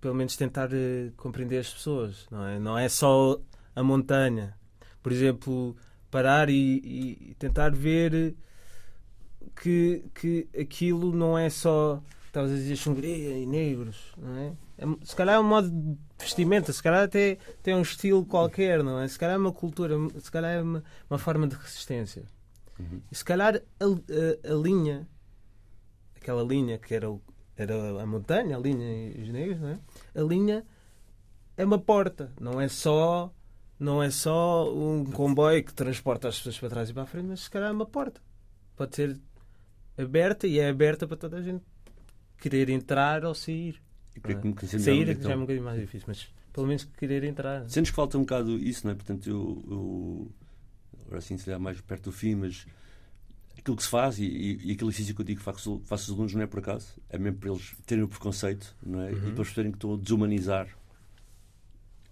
pelo 0.00 0.14
menos 0.14 0.36
tentar 0.36 0.68
eh, 0.72 1.12
compreender 1.16 1.58
as 1.58 1.72
pessoas, 1.72 2.26
não 2.30 2.44
é? 2.46 2.58
Não 2.58 2.76
é 2.78 2.88
só 2.88 3.40
a 3.74 3.82
montanha. 3.82 4.54
Por 5.02 5.12
exemplo, 5.12 5.76
parar 6.10 6.50
e, 6.50 6.54
e- 6.84 7.30
e 7.30 7.34
tentar 7.38 7.70
ver 7.74 8.34
que, 9.60 10.04
que 10.14 10.48
aquilo 10.58 11.12
não 11.14 11.38
é 11.38 11.48
só, 11.50 12.02
estavas 12.30 12.50
a 12.52 12.54
dizer, 12.54 12.76
Xungria 12.76 13.38
e 13.38 13.44
negros, 13.46 14.12
não 14.16 14.36
é? 14.36 14.52
É, 14.78 14.84
Se 15.04 15.14
calhar 15.16 15.36
é 15.36 15.40
um 15.40 15.44
modo 15.44 15.70
de 15.70 15.98
vestimenta, 16.18 16.72
se 16.72 16.82
calhar 16.82 17.02
até 17.04 17.38
tem 17.62 17.74
um 17.74 17.82
estilo 17.82 18.24
qualquer, 18.24 18.82
não 18.82 18.98
é? 19.00 19.06
Se 19.08 19.18
calhar 19.18 19.34
é 19.34 19.38
uma 19.38 19.52
cultura, 19.52 19.94
se 20.18 20.30
calhar 20.30 20.52
é 20.52 20.62
uma, 20.62 20.82
uma 21.08 21.18
forma 21.18 21.46
de 21.46 21.56
resistência. 21.56 22.24
Uhum. 22.78 23.00
E 23.10 23.14
se 23.14 23.24
calhar 23.24 23.56
a, 23.56 23.84
a- 23.84 24.52
a 24.52 24.54
linha, 24.54 25.06
aquela 26.16 26.42
linha 26.42 26.78
que 26.78 26.94
era, 26.94 27.10
o- 27.10 27.20
era 27.56 28.02
a 28.02 28.06
montanha, 28.06 28.56
a 28.56 28.60
linha 28.60 29.10
e 29.16 29.22
os 29.22 29.28
negros, 29.28 29.60
não 29.60 29.68
é? 29.68 29.78
A 30.14 30.22
linha 30.22 30.64
é 31.56 31.64
uma 31.64 31.78
porta, 31.78 32.32
não 32.40 32.60
é 32.60 32.68
só 32.68 33.32
não 33.78 34.02
é 34.02 34.10
só 34.10 34.70
um 34.74 35.04
comboio 35.06 35.64
que 35.64 35.72
transporta 35.72 36.28
as 36.28 36.36
pessoas 36.36 36.58
para 36.58 36.68
trás 36.68 36.90
e 36.90 36.92
para 36.92 37.02
a 37.04 37.06
frente, 37.06 37.26
mas 37.28 37.40
se 37.40 37.50
calhar 37.50 37.70
é 37.70 37.72
uma 37.72 37.86
porta. 37.86 38.20
Pode 38.76 38.94
ser 38.94 39.18
aberta 39.96 40.46
e 40.46 40.58
é 40.58 40.68
aberta 40.68 41.06
para 41.08 41.16
toda 41.16 41.38
a 41.38 41.42
gente 41.42 41.64
querer 42.40 42.68
entrar 42.70 43.24
ou 43.24 43.34
sair. 43.34 43.80
E 44.16 44.20
melhor 44.26 44.42
Sair 44.66 45.08
é 45.08 45.12
é 45.12 45.14
que 45.14 45.20
que 45.20 45.24
já 45.26 45.32
é 45.32 45.36
um 45.36 45.40
bocadinho 45.40 45.64
mais 45.64 45.80
difícil, 45.80 46.06
mas 46.08 46.28
pelo 46.52 46.66
menos 46.66 46.84
querer 46.98 47.22
entrar. 47.24 47.68
Sentes 47.68 47.90
que 47.90 47.96
falta 47.96 48.18
um 48.18 48.22
bocado 48.22 48.56
isso, 48.58 48.84
não 48.86 48.92
é? 48.92 48.94
Portanto, 48.96 49.28
eu, 49.30 49.64
eu 49.70 50.30
agora 51.06 51.18
assim, 51.18 51.38
se 51.38 51.44
calhar 51.44 51.60
mais 51.60 51.80
perto 51.80 52.04
do 52.04 52.12
fim, 52.12 52.34
mas 52.34 52.66
aquilo 53.56 53.76
que 53.76 53.82
se 53.82 53.88
faz 53.88 54.18
e, 54.18 54.24
e, 54.24 54.68
e 54.68 54.72
aquele 54.72 54.90
exercício 54.90 55.14
que 55.14 55.20
eu 55.20 55.24
digo 55.24 55.38
que 55.38 55.44
faço, 55.44 55.80
faço 55.84 56.04
os 56.10 56.16
alunos 56.16 56.34
não 56.34 56.42
é 56.42 56.46
por 56.46 56.58
acaso, 56.58 57.00
é 57.08 57.18
mesmo 57.18 57.38
para 57.38 57.50
eles 57.50 57.74
terem 57.86 58.02
o 58.04 58.08
preconceito, 58.08 58.74
não 58.82 59.00
é? 59.02 59.10
E 59.12 59.14
Uhum. 59.14 59.20
depois 59.20 59.48
perceberem 59.48 59.70
que 59.72 59.76
estão 59.76 59.94
a 59.94 59.96
desumanizar 59.96 60.66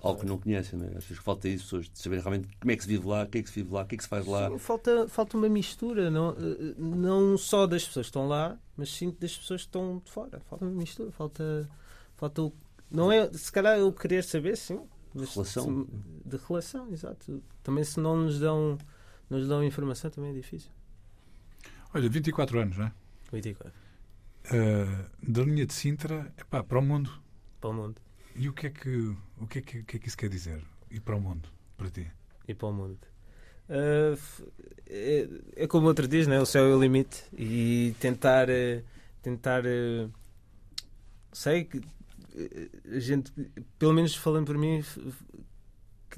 algo 0.00 0.20
que 0.20 0.26
não 0.26 0.38
conhecem, 0.38 0.78
não 0.78 0.86
é? 0.86 0.96
Acho 0.96 1.08
que 1.08 1.14
falta 1.16 1.48
isso, 1.48 1.64
pessoas 1.64 1.90
de 1.90 1.98
saber 1.98 2.20
realmente 2.20 2.48
como 2.60 2.70
é 2.70 2.76
que 2.76 2.82
se 2.82 2.88
vive 2.88 3.06
lá, 3.06 3.24
o 3.24 3.26
que 3.26 3.38
é 3.38 3.42
que 3.42 3.48
se 3.48 3.54
vive 3.62 3.72
lá, 3.74 3.82
o 3.82 3.86
que 3.86 3.94
é 3.94 3.98
que 3.98 4.04
se 4.04 4.08
faz 4.08 4.26
lá. 4.26 4.48
Sim, 4.50 4.58
falta, 4.58 5.08
falta 5.08 5.36
uma 5.36 5.48
mistura, 5.48 6.10
não, 6.10 6.30
eh, 6.30 6.74
não 6.78 7.36
só 7.36 7.66
das 7.66 7.84
pessoas 7.84 8.06
que 8.06 8.10
estão 8.10 8.28
lá, 8.28 8.56
mas 8.76 8.90
sim 8.94 9.10
das 9.20 9.36
pessoas 9.36 9.62
que 9.62 9.68
estão 9.68 10.00
de 10.04 10.10
fora. 10.10 10.40
Falta 10.48 10.64
uma 10.64 10.74
mistura, 10.74 11.10
falta, 11.10 11.68
falta 12.16 12.42
o, 12.42 12.52
não 12.90 13.10
é, 13.10 13.30
se 13.32 13.50
calhar 13.50 13.76
eu 13.78 13.92
querer 13.92 14.22
saber, 14.24 14.56
sim, 14.56 14.80
mas 15.14 15.34
Relação. 15.34 15.86
se- 15.86 16.28
de 16.28 16.36
relação, 16.48 16.92
exato. 16.92 17.42
Também 17.62 17.82
se 17.84 17.98
não 17.98 18.16
nos 18.16 18.38
dão, 18.38 18.78
nos 19.28 19.48
dão 19.48 19.64
informação 19.64 20.10
também 20.10 20.30
é 20.30 20.34
difícil. 20.34 20.70
Olha, 21.92 22.08
24 22.08 22.60
anos, 22.60 22.76
não 22.78 22.86
é? 22.86 22.92
24, 23.32 23.72
Ah, 24.50 25.10
da 25.22 25.42
linha 25.42 25.66
de 25.66 25.72
Sintra 25.74 26.32
epá, 26.38 26.62
para 26.62 26.78
o 26.78 26.82
mundo. 26.82 27.10
para 27.60 27.70
o 27.70 27.72
mundo 27.74 28.00
E 28.38 28.48
o 28.48 28.52
que, 28.52 28.68
é 28.68 28.70
que, 28.70 28.88
o, 29.40 29.46
que 29.48 29.58
é 29.58 29.62
que, 29.62 29.78
o 29.80 29.84
que 29.84 29.96
é 29.96 30.00
que 30.00 30.08
isso 30.08 30.16
quer 30.16 30.28
dizer? 30.30 30.62
E 30.90 31.00
para 31.00 31.16
o 31.16 31.20
mundo, 31.20 31.48
para 31.76 31.90
ti? 31.90 32.06
e 32.46 32.54
para 32.54 32.68
o 32.68 32.72
mundo. 32.72 32.98
F- 33.68 34.44
é, 34.86 35.28
é 35.56 35.66
como 35.66 35.86
outro 35.88 36.08
diz, 36.08 36.26
né? 36.26 36.40
o 36.40 36.46
céu 36.46 36.64
é 36.64 36.74
o 36.74 36.80
limite 36.80 37.24
e 37.36 37.94
tentar, 38.00 38.48
eh, 38.48 38.82
tentar 39.22 39.66
eh, 39.66 40.08
sei 41.32 41.64
que 41.64 41.82
eh, 42.34 42.68
a 42.96 42.98
gente, 42.98 43.30
pelo 43.78 43.92
menos 43.92 44.14
falando 44.14 44.46
por 44.46 44.56
mim, 44.56 44.82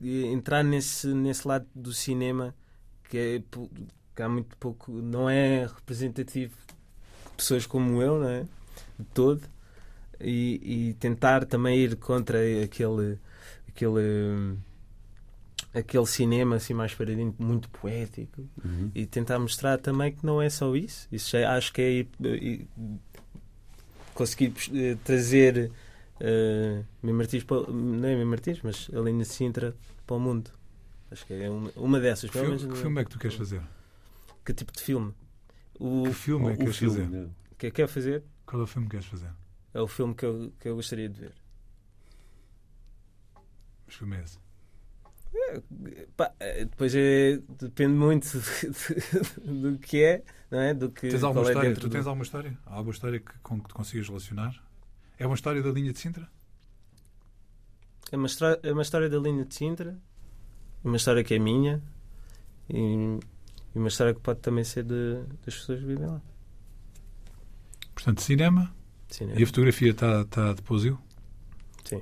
entrar 0.03 0.63
nesse, 0.63 1.09
nesse 1.09 1.47
lado 1.49 1.67
do 1.75 1.93
cinema 1.93 2.55
que, 3.09 3.19
é, 3.19 3.43
que 4.15 4.23
há 4.23 4.29
muito 4.29 4.57
pouco, 4.57 4.93
não 4.93 5.29
é 5.29 5.67
representativo 5.67 6.55
de 6.67 7.35
pessoas 7.37 7.67
como 7.67 8.01
eu, 8.01 8.21
não 8.21 8.29
é? 8.29 8.43
De 8.99 9.05
todo, 9.13 9.43
e, 10.21 10.89
e 10.91 10.95
tentar 10.95 11.45
também 11.47 11.79
ir 11.79 11.97
contra 11.97 12.39
aquele, 12.65 13.19
aquele, 13.69 14.57
aquele 15.75 16.07
cinema 16.07 16.57
assim 16.57 16.75
mais 16.75 16.95
paradinho, 16.95 17.35
muito 17.39 17.69
poético, 17.71 18.49
Uhum. 18.65 18.91
e 18.95 19.07
tentar 19.07 19.39
mostrar 19.39 19.79
também 19.79 20.13
que 20.13 20.25
não 20.25 20.41
é 20.43 20.51
só 20.51 20.75
isso. 20.77 21.09
Isso 21.11 21.31
já, 21.31 21.55
acho 21.57 21.73
que 21.73 21.81
é 21.83 21.91
ir- 21.91 22.09
ir- 22.21 22.69
conseguir 24.15 24.53
eh, 24.75 24.97
trazer 25.05 25.71
uh, 26.21 27.13
Martins, 27.13 27.45
para, 27.45 27.71
não 27.71 28.09
é 28.09 28.15
Mem 28.17 28.25
Martins, 28.25 28.61
mas 28.63 28.91
a 28.93 29.01
linha 29.01 29.19
de 29.23 29.29
Sintra 29.29 29.75
para 30.07 30.17
o 30.17 30.21
mundo. 30.21 30.51
Acho 31.11 31.27
que 31.27 31.33
é 31.35 31.51
uma, 31.51 31.71
uma 31.77 32.01
dessas. 32.01 32.31
Que 32.31 32.39
filme, 32.39 32.57
menos, 32.57 32.67
que 32.67 32.77
filme 32.81 33.01
é 33.01 33.05
que 33.05 33.11
tu 33.11 33.19
queres 33.19 33.37
fazer? 33.37 33.63
que 34.45 34.53
tipo 34.55 34.73
de 34.73 34.81
filme? 34.83 35.13
O 35.79 36.05
Que 36.05 36.13
filme 36.13 36.47
é 36.47 36.49
que 36.51 36.55
O 36.55 36.59
queres 36.59 36.77
filme, 36.77 36.97
fazer? 36.99 37.29
que 37.59 37.67
eu 37.67 37.73
quero 37.73 37.89
fazer 37.89 38.23
Qual 38.47 38.61
é 38.61 38.65
o 38.65 38.67
filme 38.67 38.87
que 38.89 38.93
queres 38.93 39.07
fazer? 39.07 39.31
É 39.73 39.81
o 39.81 39.87
filme 39.87 40.15
que 40.15 40.25
eu, 40.25 40.53
que 40.59 40.69
eu 40.69 40.77
gostaria 40.77 41.09
de 41.09 41.21
ver. 41.21 41.35
Os 43.87 43.95
filme 43.95 44.17
é 44.17 44.23
esse? 44.23 44.39
Pá, 46.17 46.33
eh, 46.41 46.65
depois 46.65 46.95
é, 46.95 47.41
depende 47.61 47.95
muito 47.95 48.27
do, 49.45 49.79
que 49.79 50.03
é, 50.03 50.25
não 50.51 50.61
é? 50.61 50.75
Do 50.75 50.91
que, 50.91 51.09
Tens 51.09 51.23
alguma 51.23 51.47
é 51.47 51.49
história? 51.49 51.75
Tu 51.75 51.89
tens 51.89 52.05
do- 52.05 52.09
alguma 52.09 52.25
história? 52.25 52.59
Há 52.67 52.75
alguma 52.75 52.93
história 52.93 53.21
que, 53.21 53.39
com 53.39 53.61
que 53.61 53.69
te 53.69 53.75
consigas 53.75 54.09
relacionar? 54.09 54.61
É 55.19 55.27
uma 55.27 55.35
história 55.35 55.63
da 55.63 55.71
linha 55.71 55.93
de 55.93 55.99
Sintra? 55.99 56.29
É 58.11 58.17
uma, 58.17 58.27
história, 58.27 58.59
é 58.63 58.73
uma 58.73 58.83
história 58.83 59.09
da 59.09 59.19
linha 59.19 59.45
de 59.45 59.55
Sintra, 59.55 59.97
uma 60.83 60.97
história 60.97 61.23
que 61.23 61.35
é 61.35 61.39
minha 61.39 61.81
e, 62.69 63.19
e 63.75 63.79
uma 63.79 63.89
história 63.89 64.13
que 64.13 64.21
pode 64.21 64.41
também 64.41 64.65
ser 64.65 64.83
de, 64.83 65.23
das 65.45 65.55
pessoas 65.55 65.79
que 65.79 65.87
vivem 65.87 66.07
lá. 66.07 66.21
Portanto, 67.95 68.21
cinema 68.21 68.75
Cinema. 69.11 69.39
e 69.39 69.43
a 69.43 69.47
fotografia 69.47 69.91
está 69.91 70.25
tá 70.25 70.53
de 70.53 70.63
posio? 70.63 70.99
Sim. 71.85 72.01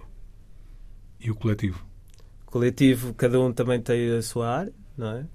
E 1.21 1.31
o 1.31 1.35
coletivo? 1.35 1.87
coletivo, 2.47 3.13
cada 3.15 3.39
um 3.41 3.53
também 3.53 3.81
tem 3.81 4.17
a 4.17 4.23
sua 4.23 4.49
área, 4.49 4.73
não 4.97 5.09
é? 5.19 5.27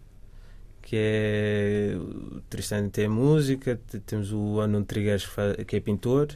Que 0.81 0.95
é. 0.97 1.93
O 1.95 2.41
Tristão 2.49 2.89
tem 2.89 3.05
a 3.05 3.09
música, 3.09 3.79
temos 4.05 4.31
o 4.33 4.59
Anon 4.59 4.83
Trigueres 4.83 5.27
que 5.67 5.75
é 5.75 5.79
pintor 5.79 6.29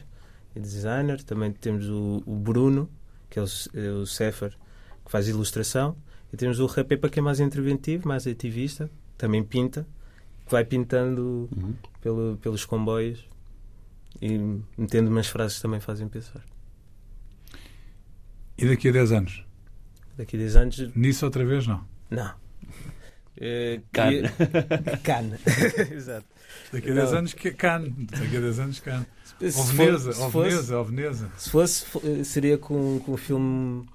e 0.54 0.60
designer, 0.60 1.22
também 1.24 1.52
temos 1.52 1.88
o, 1.88 2.22
o 2.24 2.34
Bruno, 2.36 2.88
que 3.28 3.38
é 3.38 3.42
o, 3.42 3.46
é 3.74 3.90
o 3.90 4.06
Cefer, 4.06 4.56
que 5.04 5.10
faz 5.10 5.28
ilustração, 5.28 5.96
e 6.32 6.36
temos 6.36 6.60
o 6.60 6.66
Rapepa, 6.66 7.08
que 7.08 7.18
é 7.18 7.22
mais 7.22 7.40
interventivo, 7.40 8.06
mais 8.08 8.26
ativista, 8.26 8.88
também 9.18 9.42
pinta, 9.44 9.86
que 10.46 10.52
vai 10.52 10.64
pintando 10.64 11.48
Uhum. 11.54 11.74
pelo, 12.00 12.38
pelos 12.40 12.64
comboios 12.64 13.26
e 14.20 14.38
metendo 14.76 15.10
umas 15.10 15.26
frases 15.28 15.56
que 15.56 15.62
também 15.62 15.80
fazem 15.80 16.08
pensar. 16.08 16.42
E 18.56 18.66
daqui 18.68 18.88
a 18.88 18.92
10 18.92 19.12
anos? 19.12 19.44
Daqui 20.16 20.36
a 20.36 20.38
10 20.40 20.56
anos, 20.56 20.78
Nisso 20.96 21.24
outra 21.24 21.44
vez, 21.44 21.66
não? 21.66 21.84
não. 22.10 22.34
Eh, 23.40 23.80
Cana. 23.92 24.10
queria- 24.10 24.96
Cana. 25.04 25.38
Exato. 25.94 26.26
Daqui 26.72 26.90
a 26.90 26.94
10 26.94 27.12
Não. 27.12 27.18
anos, 27.18 27.34
que- 27.34 27.52
Cannes. 27.52 27.92
Daqui 28.10 28.36
a 28.36 28.40
10 28.40 28.58
anos, 28.58 28.80
Cannes. 28.80 29.06
Se 29.38 29.56
Ou 29.60 29.64
Veneza, 29.64 30.12
se 30.12 30.20
ou 30.20 30.30
fosse- 30.32 30.50
Veneza, 30.50 30.78
ou 30.78 30.84
Veneza. 30.84 31.30
Se 31.38 31.50
fosse, 31.50 31.84
fo- 31.86 32.02
eh, 32.04 32.24
seria 32.24 32.58
com, 32.58 32.98
com 32.98 33.12
um 33.12 33.16
filme 33.16 33.86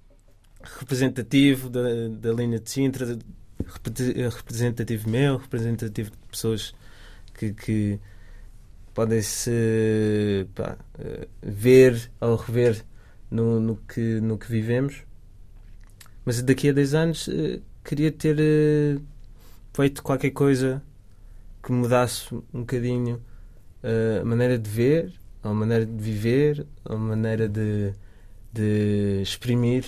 representativo 0.80 1.70
da, 1.70 1.82
da 2.22 2.32
linha 2.32 2.58
de 2.58 2.70
Sintra, 2.70 3.20
eh, 3.20 4.30
representativo 4.30 5.10
meu, 5.10 5.36
representativo 5.36 6.12
de 6.12 6.18
pessoas 6.32 6.74
que, 7.38 7.52
que 7.54 8.00
podem 8.94 9.22
se 9.22 10.48
pá, 10.56 10.78
eh, 11.00 11.28
ver 11.42 12.12
ou 12.22 12.36
rever 12.36 12.84
no, 13.32 13.60
no, 13.60 13.76
que, 13.78 14.20
no 14.22 14.38
que 14.38 14.50
vivemos. 14.52 15.04
Mas 16.26 16.42
daqui 16.42 16.70
a 16.70 16.74
10 16.74 16.94
anos 16.94 17.28
eh, 17.28 17.60
queria 17.84 18.12
ter 18.12 18.38
eh, 18.40 19.00
feito 19.74 20.02
qualquer 20.04 20.32
coisa 20.32 20.82
que 21.64 21.72
mudasse 21.72 22.34
um 22.54 22.62
bocadinho 22.62 23.22
a 24.22 24.26
maneira 24.26 24.58
de 24.58 24.70
ver, 24.70 25.14
a 25.44 25.54
maneira 25.54 25.86
de 25.86 26.02
viver, 26.04 26.66
a 26.86 26.96
maneira 26.96 27.50
de, 27.50 27.94
de 28.54 29.22
exprimir 29.22 29.86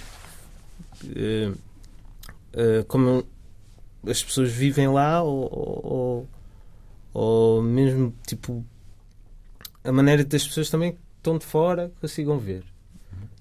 como 2.88 3.24
as 4.08 4.24
pessoas 4.24 4.52
vivem 4.52 4.88
lá 4.88 5.22
ou, 5.24 5.50
ou- 5.54 6.28
ou 7.14 7.62
mesmo 7.64 8.14
tipo 8.28 8.66
a 9.86 9.92
maneira 9.92 10.24
das 10.24 10.46
pessoas 10.46 10.70
também 10.70 10.94
que 10.94 11.00
estão 11.18 11.38
de 11.38 11.46
fora 11.46 11.92
consigam 12.02 12.38
ver. 12.40 12.64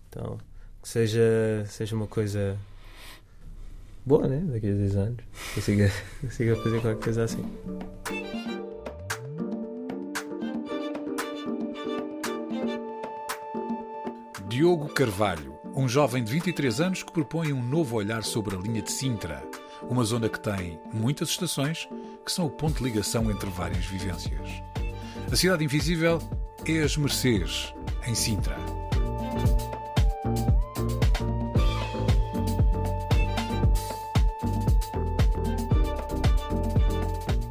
Então, 0.09 0.39
que 0.83 0.89
seja, 0.89 1.65
seja 1.67 1.97
uma 1.97 2.07
coisa 2.07 2.57
boa, 4.05 4.29
né? 4.29 4.43
Daqui 4.47 4.69
a 4.69 4.75
10 4.75 4.97
anos. 4.97 5.25
Consiga, 5.55 5.91
consiga 6.21 6.57
fazer 6.57 6.81
qualquer 6.81 7.03
coisa 7.03 7.25
assim. 7.25 7.45
Diogo 14.49 14.89
Carvalho 14.91 15.59
Um 15.75 15.89
jovem 15.89 16.23
de 16.23 16.31
23 16.31 16.81
anos 16.81 17.03
que 17.03 17.11
propõe 17.11 17.53
um 17.53 17.63
novo 17.63 17.97
olhar 17.97 18.23
sobre 18.23 18.55
a 18.55 18.59
linha 18.59 18.83
de 18.83 18.93
Sintra, 18.93 19.43
uma 19.83 20.05
zona 20.05 20.29
que 20.29 20.39
tem 20.39 20.79
muitas 20.93 21.31
estações 21.31 21.89
que 22.25 22.31
são 22.31 22.47
o 22.47 22.51
ponto 22.51 22.79
de 22.79 22.85
ligação 22.85 23.31
entre 23.31 23.51
várias 23.51 23.85
vivências. 23.87 24.74
A 25.31 25.37
cidade 25.37 25.65
invisível 25.65 26.21
é 26.67 26.81
as 26.83 26.97
Mercês, 26.97 27.75
em 28.07 28.15
Sintra. 28.15 28.57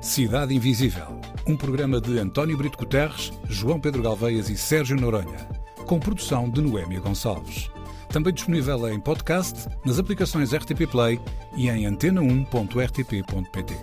Cidade 0.02 0.56
Invisível, 0.56 1.20
um 1.48 1.58
programa 1.58 2.00
de 2.00 2.20
António 2.20 2.56
Brito 2.56 2.78
Guterres, 2.78 3.34
João 3.50 3.80
Pedro 3.80 4.04
Galveias 4.04 4.50
e 4.50 4.56
Sérgio 4.56 4.96
Noronha, 4.96 5.48
com 5.86 6.00
produção 6.00 6.50
de 6.50 6.62
Noémia 6.62 7.00
Gonçalves. 7.00 7.70
Também 8.10 8.32
disponível 8.32 8.88
em 8.90 9.00
podcast, 9.00 9.68
nas 9.84 9.98
aplicações 9.98 10.54
RTP 10.54 10.86
Play 10.90 11.20
e 11.56 11.68
em 11.68 11.86
antena1.rtp.pt. 11.86 13.74